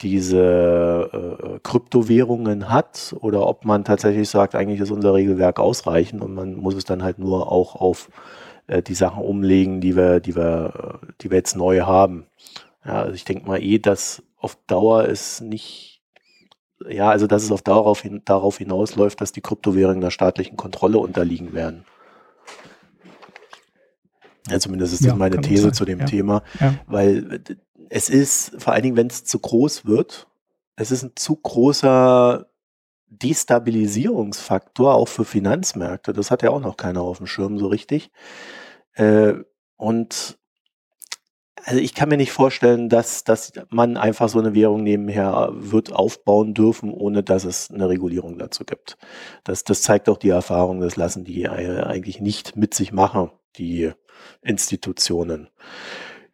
[0.02, 6.36] diese äh, Kryptowährungen hat oder ob man tatsächlich sagt, eigentlich ist unser Regelwerk ausreichend und
[6.36, 8.10] man muss es dann halt nur auch auf
[8.70, 12.28] äh, die Sachen umlegen, die wir, die wir, die wir jetzt neu haben.
[12.86, 16.01] Ja, also ich denke mal eh, dass auf Dauer es nicht,
[16.88, 20.99] ja, also dass es auf Dauer auf, darauf hinausläuft, dass die Kryptowährungen der staatlichen Kontrolle
[20.99, 21.84] unterliegen werden.
[24.49, 26.05] Ja, zumindest ist das ja, meine These zu dem ja.
[26.05, 26.43] Thema,
[26.88, 27.41] weil
[27.89, 30.28] es ist, vor allen Dingen, wenn es zu groß wird,
[30.76, 32.47] es ist ein zu großer
[33.09, 36.13] Destabilisierungsfaktor auch für Finanzmärkte.
[36.13, 38.11] Das hat ja auch noch keiner auf dem Schirm so richtig.
[38.94, 39.34] Äh,
[39.78, 40.40] und
[41.66, 45.92] also ich kann mir nicht vorstellen, dass, dass man einfach so eine Währung nebenher wird
[45.92, 48.98] aufbauen dürfen, ohne dass es eine Regulierung dazu gibt.
[49.44, 53.92] Das, das zeigt auch die Erfahrung, das lassen die eigentlich nicht mit sich machen, die
[54.42, 55.50] Institutionen.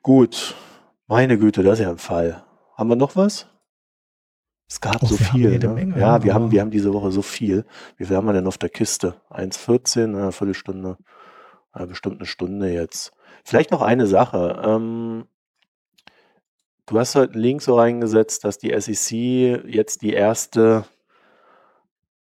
[0.01, 0.55] Gut,
[1.07, 2.43] meine Güte, das ist ja ein Fall.
[2.75, 3.47] Haben wir noch was?
[4.67, 5.59] Es gab Och, so viel.
[5.59, 5.67] Ne?
[5.67, 7.65] Menge, ja, wir haben, wir haben diese Woche so viel.
[7.97, 9.15] Wie viel haben wir denn auf der Kiste?
[9.29, 10.97] 1,14, eine Viertelstunde,
[11.85, 13.11] bestimmt eine Stunde jetzt.
[13.43, 14.61] Vielleicht noch eine Sache.
[14.65, 15.25] Ähm,
[16.85, 20.85] du hast heute einen Link so reingesetzt, dass die SEC jetzt die erste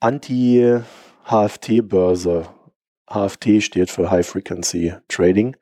[0.01, 2.49] Anti-HFT-Börse,
[3.09, 5.57] HFT steht für High Frequency Trading,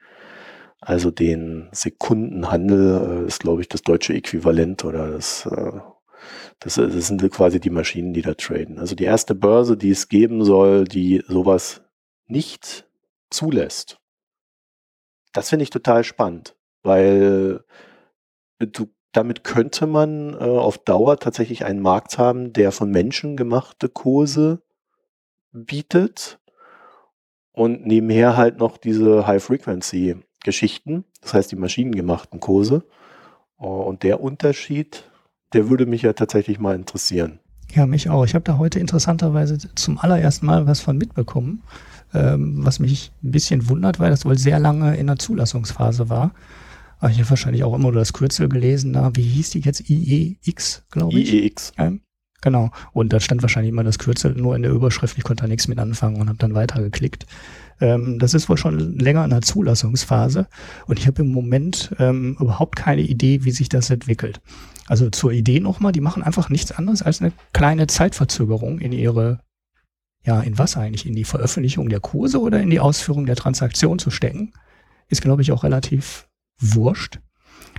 [0.80, 5.80] also den Sekundenhandel äh, ist, glaube ich, das deutsche Äquivalent oder das, äh,
[6.59, 8.78] das, das sind quasi die Maschinen, die da traden.
[8.78, 11.82] Also die erste Börse, die es geben soll, die sowas
[12.26, 12.86] nicht
[13.31, 13.99] zulässt.
[15.33, 16.57] Das finde ich total spannend.
[16.83, 17.64] weil
[18.59, 23.89] du, damit könnte man äh, auf Dauer tatsächlich einen Markt haben, der von Menschen gemachte
[23.89, 24.62] Kurse
[25.53, 26.39] bietet
[27.53, 32.85] und nebenher halt noch diese High-Frequency-Geschichten, das heißt die maschinengemachten Kurse.
[33.59, 35.11] Oh, und der Unterschied,
[35.53, 37.41] der würde mich ja tatsächlich mal interessieren.
[37.72, 38.24] Ja, mich auch.
[38.24, 41.62] Ich habe da heute interessanterweise zum allerersten Mal was von mitbekommen,
[42.15, 46.33] ähm, was mich ein bisschen wundert, weil das wohl sehr lange in der Zulassungsphase war.
[46.99, 49.89] Aber ich habe wahrscheinlich auch immer nur das Kürzel gelesen, da, wie hieß die jetzt?
[49.89, 51.33] IEX, glaube ich.
[51.33, 51.73] IEX.
[51.79, 52.03] Ähm,
[52.43, 52.71] genau.
[52.93, 55.17] Und da stand wahrscheinlich immer das Kürzel nur in der Überschrift.
[55.17, 57.27] Ich konnte da nichts mit anfangen und habe dann weitergeklickt.
[57.81, 60.47] Ähm, das ist wohl schon länger in der Zulassungsphase
[60.87, 64.41] und ich habe im Moment ähm, überhaupt keine Idee, wie sich das entwickelt.
[64.87, 69.41] Also zur Idee nochmal, die machen einfach nichts anderes als eine kleine Zeitverzögerung in ihre,
[70.25, 71.07] ja, in was eigentlich?
[71.07, 74.53] In die Veröffentlichung der Kurse oder in die Ausführung der Transaktion zu stecken.
[75.09, 77.18] Ist, glaube ich, auch relativ wurscht.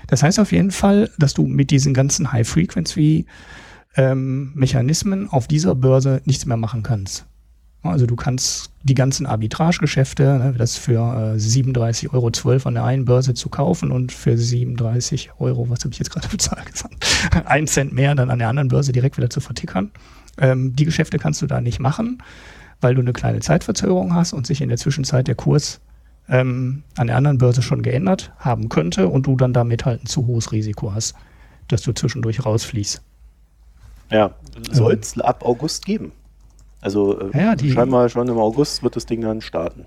[0.07, 3.25] Das heißt auf jeden Fall, dass du mit diesen ganzen High-Frequency
[3.95, 4.53] ähm,
[5.29, 7.25] auf dieser Börse nichts mehr machen kannst.
[7.83, 13.05] Also du kannst die ganzen Arbitragegeschäfte, ne, das für äh, 37,12 Euro an der einen
[13.05, 16.71] Börse zu kaufen und für 37 Euro, was habe ich jetzt gerade bezahlt
[17.45, 19.91] ein Cent mehr dann an der anderen Börse direkt wieder zu vertickern.
[20.37, 22.21] Ähm, die Geschäfte kannst du da nicht machen,
[22.79, 25.81] weil du eine kleine Zeitverzögerung hast und sich in der Zwischenzeit der Kurs
[26.29, 30.07] ähm, an der anderen Börse schon geändert haben könnte und du dann damit halt ein
[30.07, 31.15] zu hohes Risiko hast,
[31.67, 33.01] dass du zwischendurch rausfließt.
[34.11, 34.31] Ja,
[34.71, 36.11] soll es ähm, ab August geben.
[36.81, 39.85] Also äh, ja, die, scheinbar schon im August wird das Ding dann starten.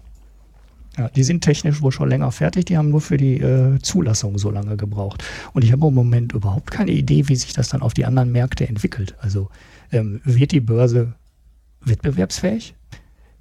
[0.97, 4.39] Ja, die sind technisch wohl schon länger fertig, die haben nur für die äh, Zulassung
[4.39, 5.25] so lange gebraucht.
[5.53, 8.31] Und ich habe im Moment überhaupt keine Idee, wie sich das dann auf die anderen
[8.31, 9.17] Märkte entwickelt.
[9.21, 9.49] Also
[9.93, 11.15] ähm, wird die Börse
[11.81, 12.77] wettbewerbsfähig?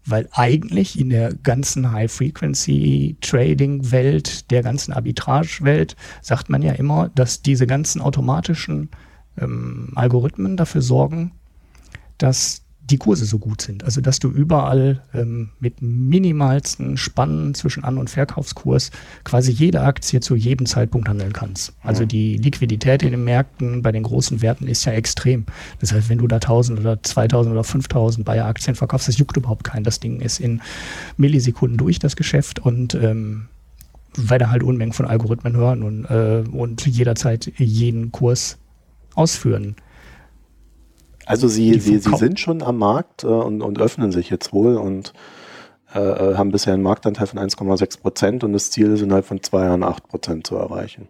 [0.06, 7.66] Weil eigentlich in der ganzen High-Frequency-Trading-Welt, der ganzen Arbitrage-Welt, sagt man ja immer, dass diese
[7.68, 8.90] ganzen automatischen
[9.38, 11.32] ähm, Algorithmen dafür sorgen,
[12.18, 13.84] dass die Kurse so gut sind.
[13.84, 18.92] Also dass du überall ähm, mit minimalsten Spannen zwischen An- und Verkaufskurs
[19.24, 21.74] quasi jede Aktie zu jedem Zeitpunkt handeln kannst.
[21.82, 25.46] Also die Liquidität in den Märkten bei den großen Werten ist ja extrem.
[25.80, 29.64] Das heißt, wenn du da 1000 oder 2000 oder 5000 Bayer-Aktien verkaufst, das juckt überhaupt
[29.64, 29.86] keinen.
[29.86, 30.62] Das Ding ist in
[31.16, 33.48] Millisekunden durch das Geschäft und ähm,
[34.16, 38.58] weil da halt Unmengen von Algorithmen hören und, äh, und jederzeit jeden Kurs
[39.16, 39.76] ausführen.
[41.26, 44.76] Also sie, sie, sie sind schon am Markt äh, und, und öffnen sich jetzt wohl
[44.76, 45.14] und
[45.94, 49.42] äh, äh haben bisher einen Marktanteil von 1,6 Prozent und das Ziel ist innerhalb von
[49.42, 51.08] zwei Jahren 8 Prozent zu erreichen.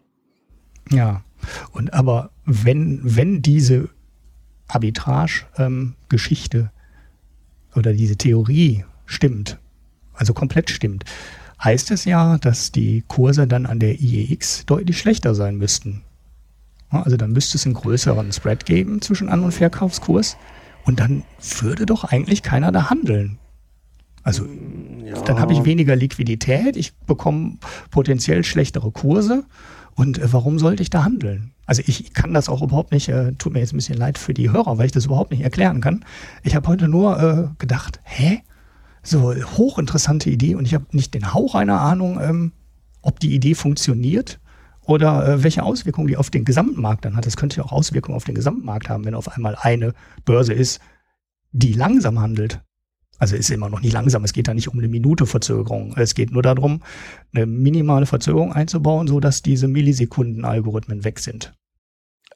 [0.91, 1.24] Ja,
[1.72, 3.89] und aber wenn, wenn diese
[4.68, 6.70] Arbitrage-Geschichte ähm,
[7.76, 9.59] oder diese Theorie stimmt,
[10.14, 11.05] also komplett stimmt,
[11.64, 16.03] heißt es ja, dass die Kurse dann an der IEX deutlich schlechter sein müssten.
[17.02, 20.38] Also dann müsste es einen größeren Spread geben zwischen An- und Verkaufskurs.
[20.86, 21.24] Und dann
[21.62, 23.39] würde doch eigentlich keiner da handeln.
[24.24, 24.46] Also
[25.04, 25.22] ja.
[25.22, 27.58] dann habe ich weniger Liquidität, ich bekomme
[27.91, 29.44] potenziell schlechtere Kurse.
[29.96, 31.52] Und äh, warum sollte ich da handeln?
[31.66, 34.34] Also ich kann das auch überhaupt nicht, äh, tut mir jetzt ein bisschen leid für
[34.34, 36.04] die Hörer, weil ich das überhaupt nicht erklären kann.
[36.44, 38.41] Ich habe heute nur äh, gedacht, hä?
[39.06, 42.54] So hochinteressante Idee und ich habe nicht den Hauch einer Ahnung, ähm,
[43.02, 44.39] ob die Idee funktioniert
[44.86, 47.25] oder äh, welche Auswirkungen die auf den Gesamtmarkt dann hat.
[47.25, 49.93] Das könnte ja auch Auswirkungen auf den Gesamtmarkt haben, wenn auf einmal eine
[50.25, 50.79] Börse ist,
[51.51, 52.61] die langsam handelt.
[53.19, 55.93] Also ist immer noch nicht langsam, es geht da nicht um eine Minute Verzögerung.
[55.95, 56.81] Es geht nur darum,
[57.34, 61.53] eine minimale Verzögerung einzubauen, sodass diese Millisekunden-Algorithmen weg sind.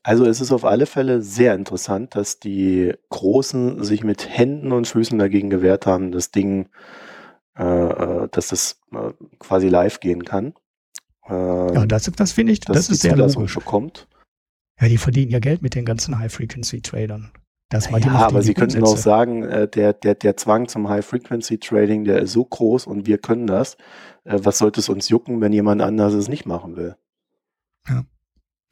[0.03, 4.87] Also es ist auf alle Fälle sehr interessant, dass die Großen sich mit Händen und
[4.87, 6.69] Füßen dagegen gewehrt haben, das Ding,
[7.57, 10.53] äh, äh dass das äh, quasi live gehen kann.
[11.29, 13.55] Ähm, ja, das, das finde ich, das ist sehr logisch.
[13.55, 14.07] Bekommt.
[14.79, 17.31] Ja, die verdienen ja Geld mit den ganzen High-Frequency-Tradern.
[17.69, 22.19] Das ja, aber Sie könnten auch sagen, äh, der, der, der Zwang zum High-Frequency-Trading, der
[22.19, 23.75] ist so groß und wir können das.
[24.23, 26.95] Äh, was sollte es uns jucken, wenn jemand anders es nicht machen will?
[27.89, 28.05] Ja.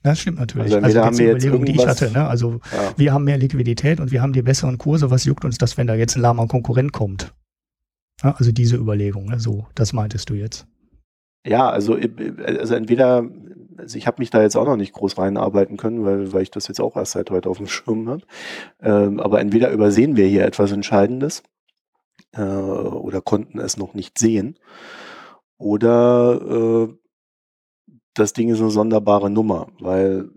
[0.01, 0.73] Das stimmt natürlich.
[0.73, 2.27] Also, also haben wir jetzt die ich hatte, ne?
[2.27, 2.93] Also ja.
[2.95, 5.09] wir haben mehr Liquidität und wir haben die besseren Kurse.
[5.09, 7.33] Was juckt uns das, wenn da jetzt ein lahmer Konkurrent kommt?
[8.23, 9.39] Ja, also diese Überlegung, ne?
[9.39, 10.67] so, das meintest du jetzt.
[11.45, 11.97] Ja, also,
[12.45, 13.29] also entweder,
[13.77, 16.51] also ich habe mich da jetzt auch noch nicht groß reinarbeiten können, weil, weil ich
[16.51, 18.23] das jetzt auch erst seit heute auf dem Schirm habe.
[18.81, 21.43] Ähm, aber entweder übersehen wir hier etwas Entscheidendes
[22.33, 24.57] äh, oder konnten es noch nicht sehen.
[25.57, 26.93] Oder äh,
[28.15, 30.31] das Ding ist eine sonderbare Nummer, weil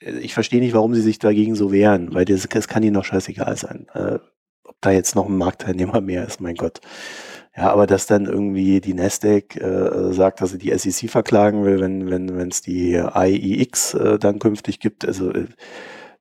[0.00, 2.94] äh, ich verstehe nicht, warum sie sich dagegen so wehren, weil das, das kann ihnen
[2.94, 3.88] doch scheißegal sein.
[3.94, 4.20] Äh,
[4.64, 6.80] ob da jetzt noch ein Marktteilnehmer mehr ist, mein Gott.
[7.56, 11.80] Ja, aber dass dann irgendwie die Nasdaq äh, sagt, dass sie die SEC verklagen will,
[11.80, 15.46] wenn wenn wenn es die IEX äh, dann künftig gibt, also äh,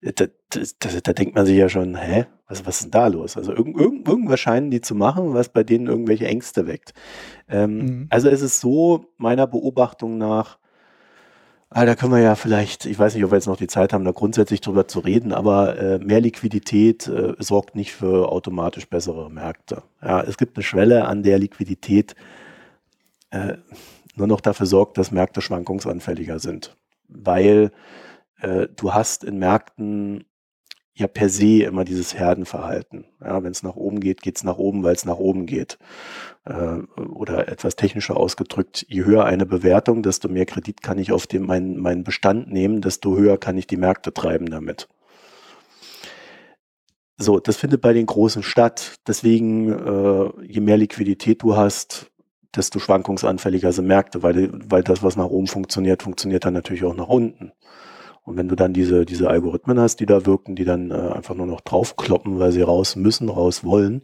[0.01, 3.37] da, da, da, denkt man sich ja schon, hä, was, was ist denn da los?
[3.37, 6.93] Also irgend, irgend, irgendwas scheinen die zu machen, was bei denen irgendwelche Ängste weckt.
[7.49, 8.07] Ähm, mhm.
[8.09, 10.59] Also es ist so, meiner Beobachtung nach,
[11.69, 13.93] ah, da können wir ja vielleicht, ich weiß nicht, ob wir jetzt noch die Zeit
[13.93, 18.87] haben, da grundsätzlich drüber zu reden, aber äh, mehr Liquidität äh, sorgt nicht für automatisch
[18.87, 19.83] bessere Märkte.
[20.01, 22.15] Ja, es gibt eine Schwelle, an der Liquidität
[23.31, 23.55] äh,
[24.15, 26.77] nur noch dafür sorgt, dass Märkte schwankungsanfälliger sind.
[27.07, 27.71] Weil
[28.39, 30.25] äh, du hast in Märkten
[30.95, 33.05] ja per se immer dieses Herdenverhalten.
[33.21, 35.77] Ja, wenn es nach oben geht, geht es nach oben, weil es nach oben geht.
[36.45, 41.27] Äh, oder etwas technischer ausgedrückt, je höher eine Bewertung, desto mehr Kredit kann ich auf
[41.27, 44.87] dem meinen mein Bestand nehmen, desto höher kann ich die Märkte treiben damit.
[47.17, 48.95] So, das findet bei den Großen statt.
[49.07, 52.11] Deswegen, äh, je mehr Liquidität du hast,
[52.55, 56.95] desto schwankungsanfälliger sind Märkte, weil, weil das, was nach oben funktioniert, funktioniert dann natürlich auch
[56.95, 57.51] nach unten.
[58.25, 61.35] Und wenn du dann diese, diese Algorithmen hast, die da wirken, die dann äh, einfach
[61.35, 64.01] nur noch draufkloppen, weil sie raus müssen, raus wollen,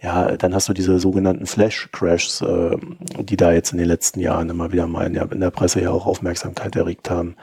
[0.00, 2.76] ja, dann hast du diese sogenannten Flash-Crashs, äh,
[3.20, 5.80] die da jetzt in den letzten Jahren immer wieder mal in der, in der Presse
[5.80, 7.36] ja auch Aufmerksamkeit erregt haben.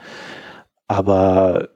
[0.86, 1.70] Aber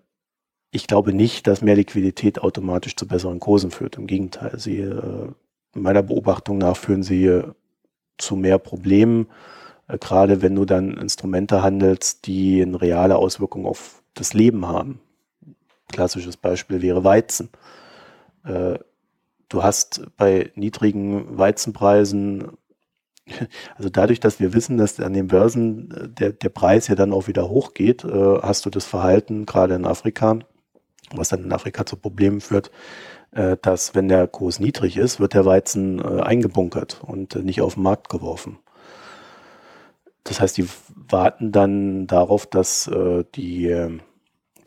[0.71, 3.97] ich glaube nicht, dass mehr Liquidität automatisch zu besseren Kursen führt.
[3.97, 5.29] Im Gegenteil, sie, äh,
[5.75, 7.45] meiner Beobachtung nach führen sie äh,
[8.19, 9.27] zu mehr Problemen,
[9.89, 15.01] äh, gerade wenn du dann Instrumente handelst, die eine reale Auswirkung auf das Leben haben.
[15.89, 17.49] Klassisches Beispiel wäre Weizen.
[18.45, 18.79] Äh,
[19.49, 22.53] du hast bei niedrigen Weizenpreisen,
[23.77, 27.13] also dadurch, dass wir wissen, dass an den Börsen äh, der, der Preis ja dann
[27.13, 30.39] auch wieder hochgeht, äh, hast du das Verhalten gerade in Afrika,
[31.13, 32.71] was dann in Afrika zu Problemen führt,
[33.63, 38.09] dass wenn der Kurs niedrig ist, wird der Weizen eingebunkert und nicht auf den Markt
[38.09, 38.59] geworfen.
[40.25, 40.67] Das heißt, die
[40.97, 42.91] warten dann darauf, dass
[43.37, 44.01] die, ähm,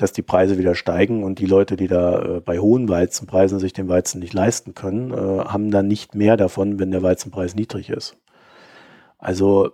[0.04, 3.72] dass die Preise wieder steigen und die Leute, die da äh, bei hohen Weizenpreisen sich
[3.72, 7.90] den Weizen nicht leisten können, äh, haben dann nicht mehr davon, wenn der Weizenpreis niedrig
[7.90, 8.18] ist.
[9.18, 9.70] Also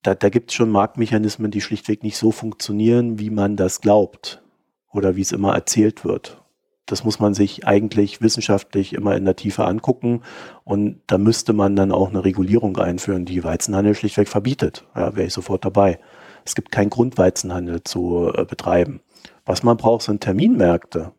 [0.00, 4.42] da, da gibt es schon Marktmechanismen, die schlichtweg nicht so funktionieren, wie man das glaubt
[4.90, 6.40] oder wie es immer erzählt wird.
[6.86, 10.22] Das muss man sich eigentlich wissenschaftlich immer in der Tiefe angucken.
[10.64, 14.86] Und da müsste man dann auch eine Regulierung einführen, die Weizenhandel schlichtweg verbietet.
[14.96, 15.98] Ja, wäre ich sofort dabei.
[16.44, 19.00] Es gibt keinen Grund, Weizenhandel zu äh, betreiben.
[19.44, 21.12] Was man braucht, sind Terminmärkte.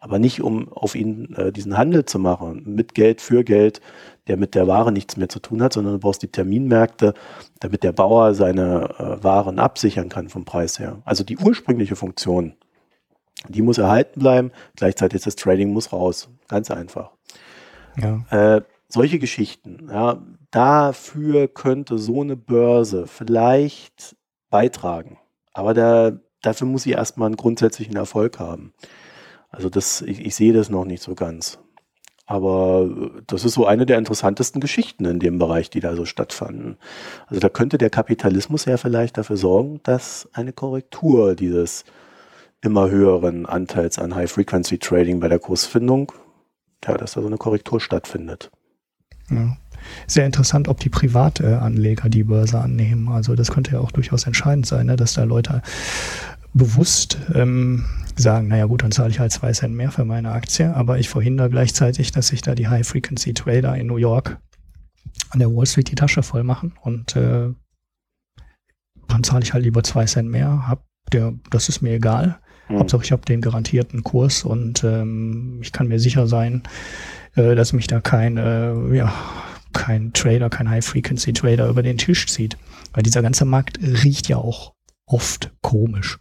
[0.00, 3.80] Aber nicht, um auf ihn äh, diesen Handel zu machen, mit Geld, für Geld,
[4.28, 7.14] der mit der Ware nichts mehr zu tun hat, sondern du brauchst die Terminmärkte,
[7.58, 11.02] damit der Bauer seine äh, Waren absichern kann vom Preis her.
[11.04, 12.54] Also die ursprüngliche Funktion
[13.46, 14.50] die muss erhalten bleiben.
[14.76, 16.28] Gleichzeitig das Trading muss raus.
[16.48, 17.12] Ganz einfach.
[17.96, 18.56] Ja.
[18.56, 24.16] Äh, solche Geschichten, ja, dafür könnte so eine Börse vielleicht
[24.50, 25.18] beitragen.
[25.52, 28.72] Aber da, dafür muss sie erstmal einen grundsätzlichen Erfolg haben.
[29.50, 31.58] Also das, ich, ich sehe das noch nicht so ganz.
[32.26, 32.86] Aber
[33.26, 36.76] das ist so eine der interessantesten Geschichten in dem Bereich, die da so stattfanden.
[37.26, 41.86] Also da könnte der Kapitalismus ja vielleicht dafür sorgen, dass eine Korrektur dieses
[42.60, 46.12] immer höheren Anteils an High-Frequency-Trading bei der Kursfindung,
[46.84, 48.50] ja, dass da so eine Korrektur stattfindet.
[49.30, 49.56] Ja.
[50.06, 53.08] Sehr interessant, ob die Privatanleger die Börse annehmen.
[53.08, 55.62] Also das könnte ja auch durchaus entscheidend sein, ne, dass da Leute
[56.54, 57.84] bewusst ähm,
[58.16, 61.08] sagen, naja gut, dann zahle ich halt zwei Cent mehr für meine Aktie, aber ich
[61.08, 64.38] verhindere gleichzeitig, dass sich da die High-Frequency-Trader in New York
[65.30, 67.52] an der Wall Street die Tasche voll machen und äh,
[69.08, 72.38] dann zahle ich halt lieber zwei Cent mehr, hab der, das ist mir egal.
[72.68, 72.80] Mhm.
[72.80, 76.62] Hauptsache ich habe den garantierten Kurs und ähm, ich kann mir sicher sein,
[77.34, 79.12] äh, dass mich da kein, äh, ja,
[79.78, 82.58] kein Trader, kein High-Frequency-Trader über den Tisch zieht.
[82.92, 84.74] Weil dieser ganze Markt riecht ja auch
[85.06, 86.18] oft komisch.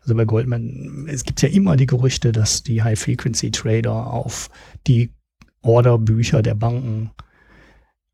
[0.00, 4.48] Also bei Goldman, es gibt ja immer die Gerüchte, dass die High-Frequency-Trader auf
[4.86, 5.12] die
[5.60, 7.10] Orderbücher der Banken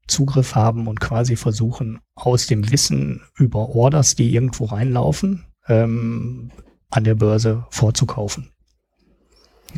[0.08, 6.50] Zugriff haben und quasi versuchen, aus dem Wissen über Orders, die irgendwo reinlaufen, ähm,
[6.90, 8.50] an der Börse vorzukaufen.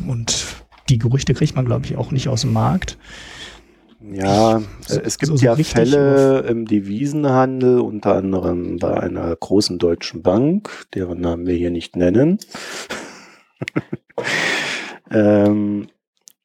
[0.07, 0.45] Und
[0.87, 2.97] die Gerüchte kriegt man, glaube ich, auch nicht aus dem Markt.
[4.11, 9.77] Ja, so, es gibt so, so ja Fälle im Devisenhandel, unter anderem bei einer großen
[9.77, 12.39] deutschen Bank, deren Namen wir hier nicht nennen,
[15.11, 15.87] ähm,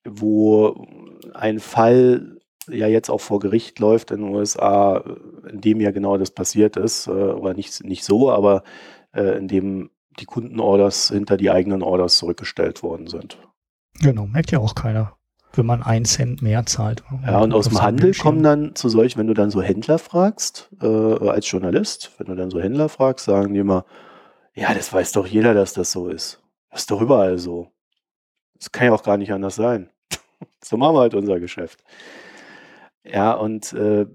[0.05, 0.87] wo
[1.33, 2.39] ein Fall
[2.69, 5.03] ja jetzt auch vor Gericht läuft in den USA,
[5.51, 8.63] in dem ja genau das passiert ist, äh, oder nicht, nicht so, aber
[9.13, 9.91] äh, in dem
[10.21, 13.39] die Kundenorders hinter die eigenen Orders zurückgestellt worden sind.
[14.01, 15.17] Genau, merkt ja auch keiner.
[15.57, 17.03] Wenn man einen Cent mehr zahlt.
[17.25, 18.23] Ja, und aus dem Handel Bildschirm.
[18.23, 22.35] kommen dann zu solchen, wenn du dann so Händler fragst, äh, als Journalist, wenn du
[22.35, 23.85] dann so Händler fragst, sagen die immer,
[24.55, 26.43] ja, das weiß doch jeder, dass das so ist.
[26.71, 27.71] Das ist doch überall so.
[28.55, 29.91] Das kann ja auch gar nicht anders sein.
[30.63, 31.83] so machen wir halt unser Geschäft.
[33.05, 34.07] Ja, und äh,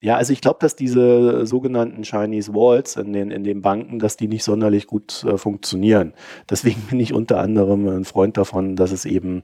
[0.00, 4.16] ja, also ich glaube, dass diese sogenannten Chinese Walls in den, in den Banken, dass
[4.16, 6.12] die nicht sonderlich gut äh, funktionieren.
[6.48, 9.42] Deswegen bin ich unter anderem ein Freund davon, dass es eben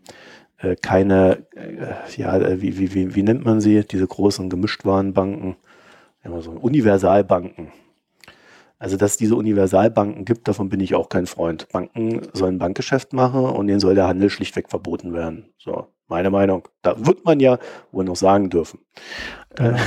[0.62, 5.56] äh, keine, äh, ja, äh, wie, wie, wie, wie nennt man sie, diese großen Gemischtwarenbanken,
[6.22, 7.72] immer so Universalbanken.
[8.78, 11.68] Also, dass es diese Universalbanken gibt, davon bin ich auch kein Freund.
[11.70, 15.52] Banken sollen Bankgeschäft machen und denen soll der Handel schlichtweg verboten werden.
[15.58, 16.66] So, meine Meinung.
[16.82, 17.58] Da wird man ja
[17.92, 18.80] wohl noch sagen dürfen.
[19.58, 19.76] Ja.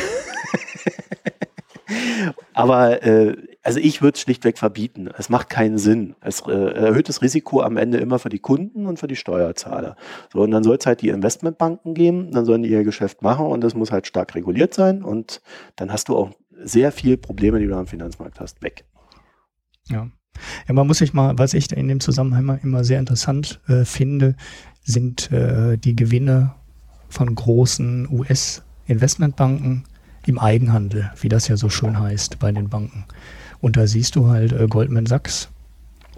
[2.54, 5.10] Aber äh, also ich würde es schlichtweg verbieten.
[5.18, 6.16] Es macht keinen Sinn.
[6.22, 9.96] Es äh, erhöht das Risiko am Ende immer für die Kunden und für die Steuerzahler.
[10.32, 13.46] So, und dann soll es halt die Investmentbanken geben, dann sollen die ihr Geschäft machen
[13.48, 15.42] und das muss halt stark reguliert sein und
[15.76, 16.32] dann hast du auch
[16.64, 18.86] sehr viel Probleme, die du am Finanzmarkt hast, weg.
[19.90, 20.10] Ja.
[20.68, 24.36] Ja, man muss sich mal, was ich in dem Zusammenhang immer sehr interessant äh, finde,
[24.84, 26.56] sind äh, die Gewinne
[27.08, 29.86] von großen US-Investmentbanken
[30.28, 33.06] im Eigenhandel, wie das ja so schön heißt bei den Banken.
[33.62, 35.50] Und da siehst du halt äh, Goldman Sachs.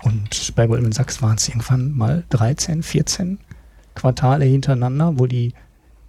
[0.03, 3.39] Und bei Goldman Sachs waren es irgendwann mal 13, 14
[3.95, 5.53] Quartale hintereinander, wo die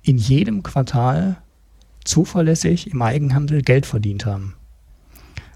[0.02, 1.38] in jedem Quartal
[2.04, 4.54] zuverlässig im Eigenhandel Geld verdient haben.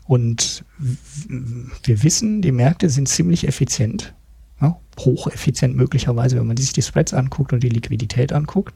[0.07, 4.14] Und wir wissen, die Märkte sind ziemlich effizient,
[4.61, 8.74] ja, hocheffizient möglicherweise, wenn man sich die Spreads anguckt und die Liquidität anguckt.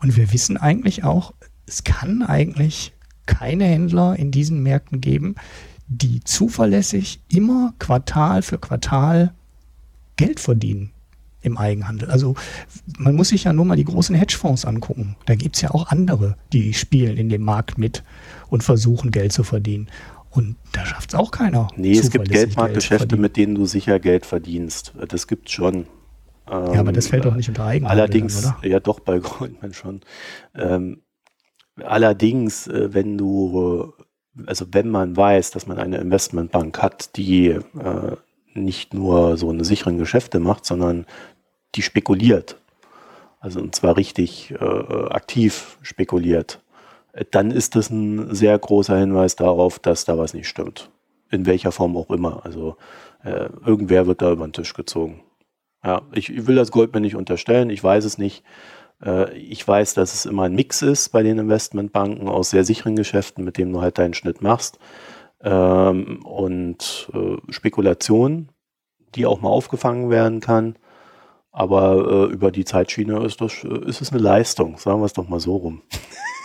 [0.00, 1.32] Und wir wissen eigentlich auch,
[1.66, 2.92] es kann eigentlich
[3.26, 5.36] keine Händler in diesen Märkten geben,
[5.88, 9.32] die zuverlässig immer Quartal für Quartal
[10.16, 10.90] Geld verdienen
[11.42, 12.10] im Eigenhandel.
[12.10, 12.34] Also
[12.98, 15.16] man muss sich ja nur mal die großen Hedgefonds angucken.
[15.26, 18.02] Da gibt es ja auch andere, die spielen in dem Markt mit
[18.48, 19.88] und versuchen Geld zu verdienen.
[20.30, 21.68] Und da schafft es auch keiner.
[21.76, 24.94] Nee, es gibt Geldmarktgeschäfte, Geld mit denen du sicher Geld verdienst.
[25.08, 25.86] Das gibt es schon.
[26.48, 28.00] ja, aber das fällt doch nicht unter Eigenhandel.
[28.00, 30.00] Allerdings, dann, ja doch, bei Goldman schon.
[30.54, 31.02] Ähm,
[31.80, 33.92] allerdings, äh, wenn du,
[34.46, 38.16] also wenn man weiß, dass man eine Investmentbank hat, die äh,
[38.54, 41.06] nicht nur so eine sicheren Geschäfte macht, sondern
[41.74, 42.56] die spekuliert.
[43.40, 44.64] Also und zwar richtig äh,
[45.10, 46.60] aktiv spekuliert.
[47.30, 50.90] Dann ist das ein sehr großer Hinweis darauf, dass da was nicht stimmt.
[51.30, 52.44] In welcher Form auch immer.
[52.44, 52.76] Also
[53.24, 55.22] irgendwer wird da über den Tisch gezogen.
[55.84, 58.42] Ja, ich, ich will das Goldman nicht unterstellen, ich weiß es nicht.
[59.04, 62.96] Äh, ich weiß, dass es immer ein Mix ist bei den Investmentbanken aus sehr sicheren
[62.96, 64.78] Geschäften, mit denen du halt deinen Schnitt machst.
[65.42, 68.48] Ähm, und äh, Spekulation,
[69.14, 70.76] die auch mal aufgefangen werden kann.
[71.50, 75.28] Aber äh, über die Zeitschiene ist, das, ist es eine Leistung, sagen wir es doch
[75.28, 75.82] mal so rum.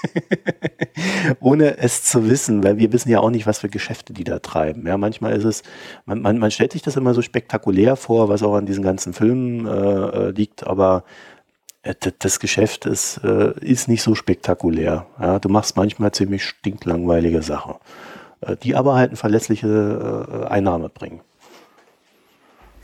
[1.39, 4.39] Ohne es zu wissen, weil wir wissen ja auch nicht, was für Geschäfte die da
[4.39, 4.86] treiben.
[4.86, 5.64] Ja, manchmal ist es,
[6.05, 9.14] man, man, man stellt sich das immer so spektakulär vor, was auch an diesen ganzen
[9.14, 11.05] Filmen äh, liegt, aber
[12.19, 15.05] das Geschäft ist, äh, ist nicht so spektakulär.
[15.19, 17.75] Ja, du machst manchmal ziemlich stinklangweilige Sachen,
[18.41, 21.21] äh, die aber halt eine verlässliche Einnahme bringen.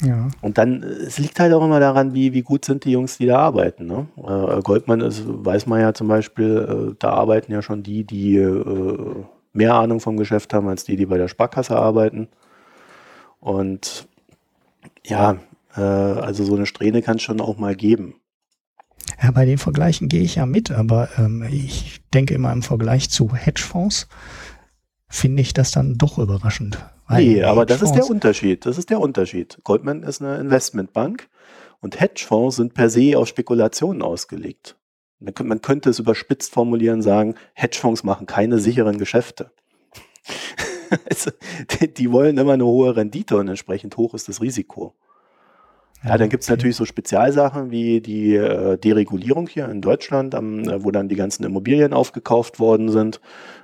[0.01, 0.27] Ja.
[0.41, 3.25] Und dann, es liegt halt auch immer daran, wie, wie gut sind die Jungs, die
[3.25, 3.85] da arbeiten.
[3.85, 4.07] Ne?
[4.17, 8.37] Äh, Goldman ist, weiß man ja zum Beispiel, äh, da arbeiten ja schon die, die
[8.37, 9.15] äh,
[9.53, 12.27] mehr Ahnung vom Geschäft haben, als die, die bei der Sparkasse arbeiten.
[13.39, 14.07] Und
[15.05, 15.37] ja,
[15.75, 18.15] also so eine Strähne kann es schon auch mal geben.
[19.21, 23.09] Ja, bei den Vergleichen gehe ich ja mit, aber ähm, ich denke immer im Vergleich
[23.09, 24.07] zu Hedgefonds
[25.09, 26.77] finde ich das dann doch überraschend.
[27.09, 28.65] Nee, aber das ist der Unterschied.
[28.65, 29.59] Das ist der Unterschied.
[29.63, 31.29] Goldman ist eine Investmentbank
[31.81, 34.75] und Hedgefonds sind per se auf Spekulationen ausgelegt.
[35.19, 39.51] Man könnte es überspitzt formulieren sagen, Hedgefonds machen keine sicheren Geschäfte.
[41.09, 41.31] also,
[41.97, 44.95] die wollen immer eine hohe Rendite und entsprechend hoch ist das Risiko.
[46.05, 50.59] Ja, dann gibt es natürlich so Spezialsachen wie die äh, Deregulierung hier in Deutschland, am,
[50.59, 53.21] äh, wo dann die ganzen Immobilien aufgekauft worden sind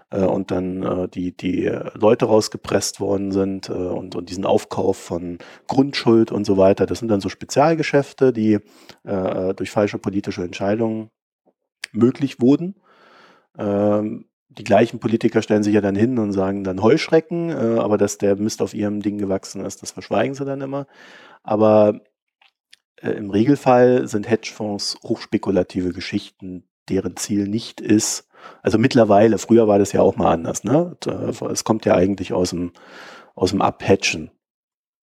[0.09, 4.97] äh, und dann äh, die, die Leute rausgepresst worden sind äh, und, und diesen Aufkauf
[4.97, 6.85] von Grundschuld und so weiter.
[6.85, 8.59] Das sind dann so Spezialgeschäfte, die
[9.03, 11.09] äh, durch falsche politische Entscheidungen
[11.91, 12.75] möglich wurden.
[13.57, 18.17] Ähm, die gleichen Politiker stellen sich ja dann hin und sagen dann Heuschrecken, aber dass
[18.17, 20.87] der Mist auf ihrem Ding gewachsen ist, das verschweigen sie dann immer.
[21.43, 22.01] Aber
[23.01, 28.29] äh, im Regelfall sind Hedgefonds hochspekulative Geschichten, deren Ziel nicht ist,
[28.61, 30.63] also mittlerweile, früher war das ja auch mal anders.
[30.63, 30.95] Ne?
[31.49, 32.71] Es kommt ja eigentlich aus dem,
[33.35, 34.31] aus dem Abhatchen.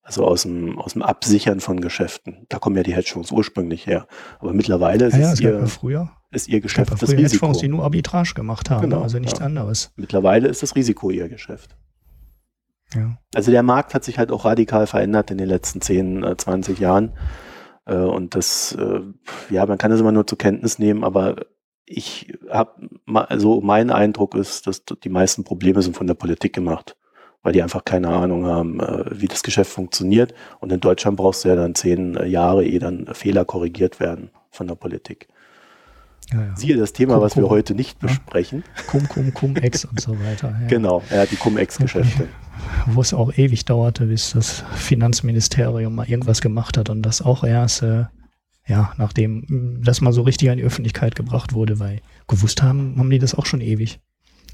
[0.03, 2.47] Also aus dem, aus dem Absichern von Geschäften.
[2.49, 4.07] Da kommen ja die Hedgefonds ursprünglich her.
[4.39, 7.25] Aber mittlerweile ist, ja, es ihr, früher, ist ihr Geschäft das früher Risiko.
[7.25, 9.47] Hedgefonds, die nur Arbitrage gemacht haben, genau, also nichts ja.
[9.47, 9.93] anderes.
[9.97, 11.77] Mittlerweile ist das Risiko ihr Geschäft.
[12.95, 13.19] Ja.
[13.35, 17.13] Also der Markt hat sich halt auch radikal verändert in den letzten 10, 20 Jahren.
[17.87, 19.01] Äh, und das, äh,
[19.51, 21.37] ja, man kann das immer nur zur Kenntnis nehmen, aber
[21.87, 26.97] ich habe, also mein Eindruck ist, dass die meisten Probleme sind von der Politik gemacht
[27.47, 30.35] weil die einfach keine Ahnung haben, äh, wie das Geschäft funktioniert.
[30.59, 34.67] Und in Deutschland brauchst du ja dann zehn Jahre, ehe dann Fehler korrigiert werden von
[34.67, 35.29] der Politik.
[36.33, 36.57] Ja, ja.
[36.57, 37.45] Siehe das Thema, cum, was cum.
[37.45, 38.65] wir heute nicht besprechen.
[38.91, 40.57] Cum, cum, cum, ex und so weiter.
[40.69, 42.27] Genau, ja, die Cum-Ex-Geschäfte.
[42.87, 47.45] Wo es auch ewig dauerte, bis das Finanzministerium mal irgendwas gemacht hat und das auch
[47.45, 48.05] erst, äh,
[48.67, 53.11] ja, nachdem das mal so richtig an die Öffentlichkeit gebracht wurde, weil gewusst haben, haben
[53.11, 54.01] die das auch schon ewig.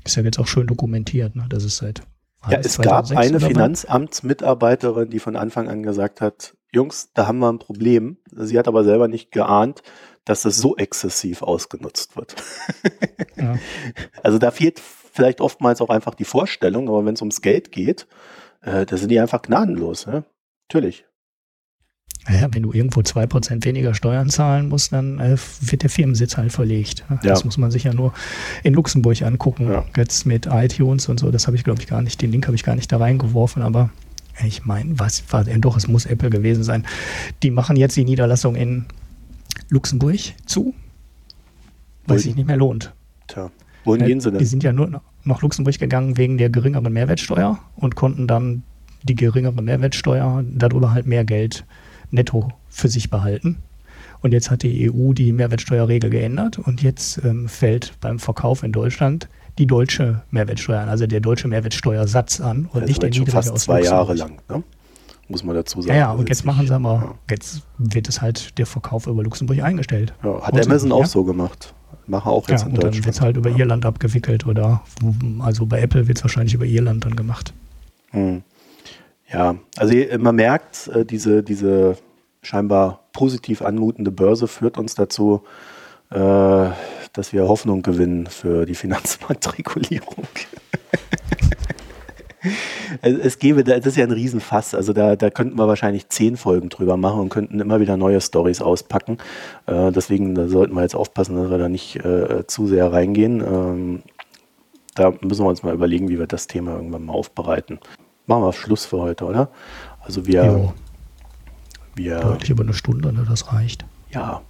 [0.04, 1.46] Ist ja jetzt auch schön dokumentiert, ne?
[1.48, 2.02] Das ist seit
[2.48, 7.52] ja, es gab eine Finanzamtsmitarbeiterin, die von Anfang an gesagt hat, Jungs, da haben wir
[7.52, 8.16] ein Problem.
[8.32, 9.82] Sie hat aber selber nicht geahnt,
[10.24, 12.34] dass es so exzessiv ausgenutzt wird.
[13.36, 13.56] Ja.
[14.22, 14.80] Also da fehlt
[15.12, 18.06] vielleicht oftmals auch einfach die Vorstellung, aber wenn es ums Geld geht,
[18.62, 20.06] äh, da sind die einfach gnadenlos.
[20.06, 20.24] Ne?
[20.68, 21.04] Natürlich.
[22.28, 26.52] Naja, wenn du irgendwo 2% weniger Steuern zahlen musst, dann äh, wird der Firmensitz halt
[26.52, 27.04] verlegt.
[27.10, 27.18] Ja.
[27.22, 28.12] Das muss man sich ja nur
[28.62, 29.68] in Luxemburg angucken.
[29.68, 29.84] Ja.
[29.96, 32.54] Jetzt mit iTunes und so, das habe ich, glaube ich, gar nicht, den Link habe
[32.54, 33.90] ich gar nicht da reingeworfen, aber
[34.44, 36.86] ich meine, was war denn doch, es muss Apple gewesen sein.
[37.42, 38.86] Die machen jetzt die Niederlassung in
[39.68, 40.74] Luxemburg zu,
[42.06, 42.94] weil es sich nicht mehr lohnt.
[43.26, 43.50] Tja,
[43.84, 44.38] wohin gehen sie denn?
[44.38, 48.62] Die sind ja nur nach Luxemburg gegangen wegen der geringeren Mehrwertsteuer und konnten dann
[49.02, 51.64] die geringere Mehrwertsteuer darüber halt mehr Geld
[52.10, 53.58] netto für sich behalten.
[54.20, 58.70] Und jetzt hat die EU die Mehrwertsteuerregel geändert und jetzt ähm, fällt beim Verkauf in
[58.70, 59.28] Deutschland
[59.58, 63.50] die deutsche Mehrwertsteuer an, also der deutsche Mehrwertsteuersatz an und also nicht der niedrige fast
[63.50, 64.62] aus zwei Jahre lang, ne?
[65.28, 65.94] muss man dazu sagen.
[65.94, 67.14] Ja, ja und jetzt machen sie aber, ja.
[67.30, 70.14] jetzt wird es halt der Verkauf über Luxemburg eingestellt.
[70.22, 71.74] Ja, hat Amazon auch so gemacht.
[72.06, 72.96] Machen auch jetzt ja, in Deutschland.
[72.96, 74.82] Dann wird es halt über Irland abgewickelt oder
[75.40, 77.52] also bei Apple wird es wahrscheinlich über Irland dann gemacht.
[78.10, 78.42] Hm.
[79.32, 81.96] Ja, also man merkt, äh, diese, diese
[82.42, 85.42] scheinbar positiv anmutende Börse führt uns dazu,
[86.10, 86.70] äh,
[87.12, 90.26] dass wir Hoffnung gewinnen für die Finanzmarktregulierung.
[93.02, 96.68] es gäbe, das ist ja ein Riesenfass, also da, da könnten wir wahrscheinlich zehn Folgen
[96.68, 99.18] drüber machen und könnten immer wieder neue Stories auspacken.
[99.66, 103.40] Äh, deswegen sollten wir jetzt aufpassen, dass wir da nicht äh, zu sehr reingehen.
[103.40, 104.02] Ähm,
[104.94, 107.78] da müssen wir uns mal überlegen, wie wir das Thema irgendwann mal aufbereiten.
[108.26, 109.48] Machen wir Schluss für heute, oder?
[110.00, 110.74] Also wir, jo.
[111.94, 113.24] Wir, Deutlich über eine Stunde, ne?
[113.28, 113.84] das reicht.
[114.10, 114.42] Ja.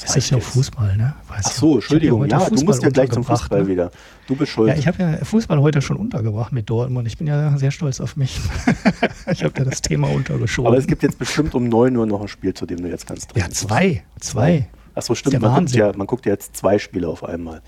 [0.00, 1.14] Das, ist ja Fußball, ne?
[1.28, 3.68] Weiß Ach so, Entschuldigung, ja, du musst ja gleich zum Fußball ne?
[3.68, 3.90] wieder.
[4.26, 4.68] Du bist schuld.
[4.68, 7.06] Ja, ich habe ja Fußball heute schon untergebracht mit Dortmund.
[7.06, 8.40] Ich bin ja sehr stolz auf mich.
[9.30, 10.66] ich habe ja das Thema untergeschoben.
[10.66, 13.06] Aber es gibt jetzt bestimmt um 9 Uhr noch ein Spiel, zu dem du jetzt
[13.06, 14.02] ganz drin Ja, zwei.
[14.18, 14.68] Zwei.
[14.94, 15.40] Ach so, stimmt.
[15.40, 17.62] Man guckt, ja, man guckt ja jetzt zwei Spiele auf einmal.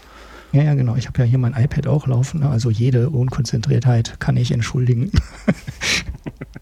[0.53, 0.95] Ja, ja, genau.
[0.95, 2.41] Ich habe ja hier mein iPad auch laufen.
[2.41, 2.49] Ne?
[2.49, 5.11] Also jede Unkonzentriertheit kann ich entschuldigen.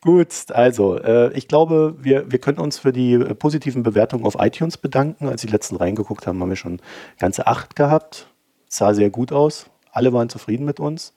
[0.00, 4.36] Gut, also äh, ich glaube, wir, wir können uns für die äh, positiven Bewertungen auf
[4.38, 5.28] iTunes bedanken.
[5.28, 6.80] Als die letzten reingeguckt haben, haben wir schon
[7.18, 8.28] ganze acht gehabt.
[8.68, 9.66] Sah sehr gut aus.
[9.92, 11.12] Alle waren zufrieden mit uns.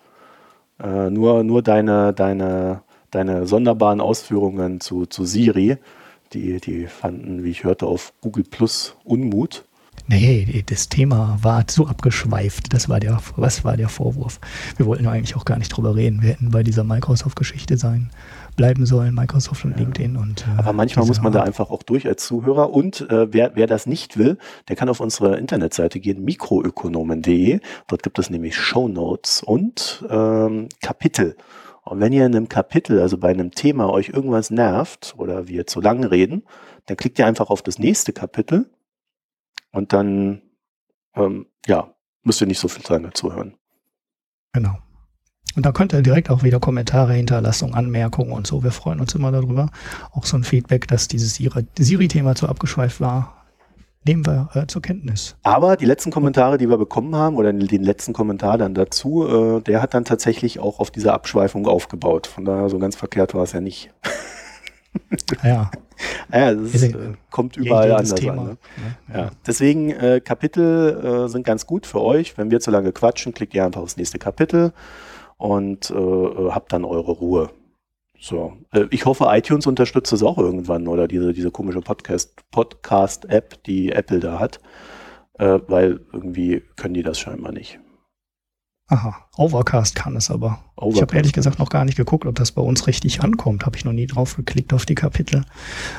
[0.82, 2.82] Äh, nur nur deine, deine,
[3.12, 5.78] deine sonderbaren Ausführungen zu, zu Siri,
[6.34, 9.66] die, die fanden, wie ich hörte, auf Google Plus Unmut.
[10.08, 12.74] Nee, das Thema war zu abgeschweift.
[12.74, 14.40] Das war der, was war der Vorwurf.
[14.76, 16.22] Wir wollten eigentlich auch gar nicht drüber reden.
[16.22, 18.10] Wir hätten bei dieser Microsoft-Geschichte sein
[18.56, 19.78] bleiben sollen, Microsoft und ja.
[19.78, 20.18] LinkedIn.
[20.18, 22.72] Und, äh, Aber manchmal muss man da einfach auch durch als Zuhörer.
[22.72, 27.60] Und äh, wer, wer das nicht will, der kann auf unsere Internetseite gehen, mikroökonomen.de.
[27.88, 31.36] Dort gibt es nämlich Show Notes und ähm, Kapitel.
[31.84, 35.68] Und wenn ihr in einem Kapitel, also bei einem Thema euch irgendwas nervt oder wir
[35.68, 36.44] zu lang reden,
[36.86, 38.70] dann klickt ihr einfach auf das nächste Kapitel
[39.72, 40.42] und dann,
[41.16, 41.94] ähm, ja,
[42.24, 43.58] müsst ihr nicht so viel lange zuhören.
[44.54, 44.78] Genau.
[45.56, 48.64] Und da könnt ihr direkt auch wieder Kommentare hinterlassen, Anmerkungen und so.
[48.64, 49.70] Wir freuen uns immer darüber.
[50.12, 53.44] Auch so ein Feedback, dass dieses Siri-Thema zu abgeschweift war,
[54.06, 55.36] nehmen wir äh, zur Kenntnis.
[55.44, 59.62] Aber die letzten Kommentare, die wir bekommen haben, oder den letzten Kommentar dann dazu, äh,
[59.62, 62.28] der hat dann tatsächlich auch auf diese Abschweifung aufgebaut.
[62.28, 63.92] Von daher, so ganz verkehrt war es ja nicht.
[65.44, 65.72] Ja.
[66.34, 68.42] ja, das ist, äh, kommt überall anders Thema.
[68.42, 68.48] an.
[68.48, 68.58] Ne?
[69.14, 69.32] Ja, ja.
[69.46, 72.38] Deswegen, äh, Kapitel äh, sind ganz gut für euch.
[72.38, 74.74] Wenn wir zu lange quatschen, klickt ihr einfach aufs nächste Kapitel
[75.44, 77.50] und äh, habt dann eure Ruhe.
[78.18, 78.54] So.
[78.72, 83.28] Äh, ich hoffe, iTunes unterstützt es auch irgendwann oder diese, diese komische Podcast-App, Podcast
[83.66, 84.62] die Apple da hat,
[85.34, 87.78] äh, weil irgendwie können die das scheinbar nicht.
[88.88, 90.64] Aha, Overcast kann es aber.
[90.78, 93.66] Overcast ich habe ehrlich gesagt noch gar nicht geguckt, ob das bei uns richtig ankommt.
[93.66, 95.44] Habe ich noch nie drauf geklickt auf die Kapitel.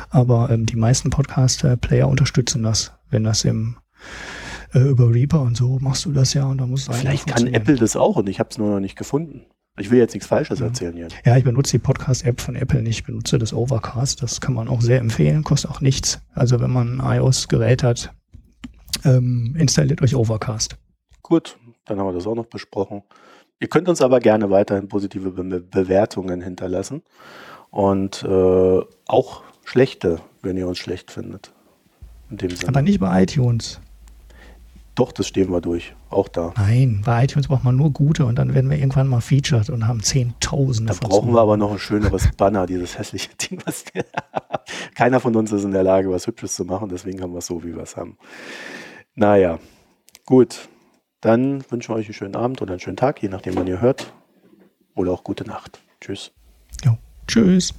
[0.09, 3.77] Aber ähm, die meisten Podcast-Player unterstützen das, wenn das im
[4.75, 7.47] äh, über Reaper und so machst du das ja und da muss es Vielleicht kann
[7.47, 9.47] Apple das auch und ich habe es nur noch nicht gefunden.
[9.77, 10.67] Ich will jetzt nichts Falsches Ja.
[10.67, 11.09] erzählen hier.
[11.25, 14.23] Ja, ich benutze die Podcast-App von Apple nicht, ich benutze das Overcast.
[14.23, 16.21] Das kann man auch sehr empfehlen, kostet auch nichts.
[16.35, 18.13] Also wenn man ein iOS-Gerät hat,
[19.05, 20.77] ähm, installiert euch Overcast.
[21.23, 23.03] Gut, dann haben wir das auch noch besprochen.
[23.61, 27.03] Ihr könnt uns aber gerne weiterhin positive Be Bewertungen hinterlassen
[27.71, 31.53] und äh, auch schlechte, wenn ihr uns schlecht findet.
[32.31, 32.69] In dem Sinne.
[32.69, 33.81] Aber nicht bei iTunes.
[34.95, 35.95] Doch, das stehen wir durch.
[36.09, 36.53] Auch da.
[36.57, 39.89] Nein, bei iTunes braucht man nur gute und dann werden wir irgendwann mal featured und
[39.89, 43.61] haben Zehntausende Da brauchen wir aber noch ein schöneres Banner, dieses hässliche Ding.
[43.65, 43.85] Was
[44.95, 47.47] Keiner von uns ist in der Lage, was Hübsches zu machen, deswegen haben wir es
[47.47, 48.17] so, wie wir es haben.
[49.15, 49.59] Naja,
[50.27, 50.69] gut.
[51.21, 53.81] Dann wünschen wir euch einen schönen Abend oder einen schönen Tag, je nachdem, wann ihr
[53.81, 54.13] hört.
[54.95, 55.81] Oder auch gute Nacht.
[56.01, 56.33] Tschüss.
[56.85, 56.99] Jo.
[57.27, 57.73] Tschüss.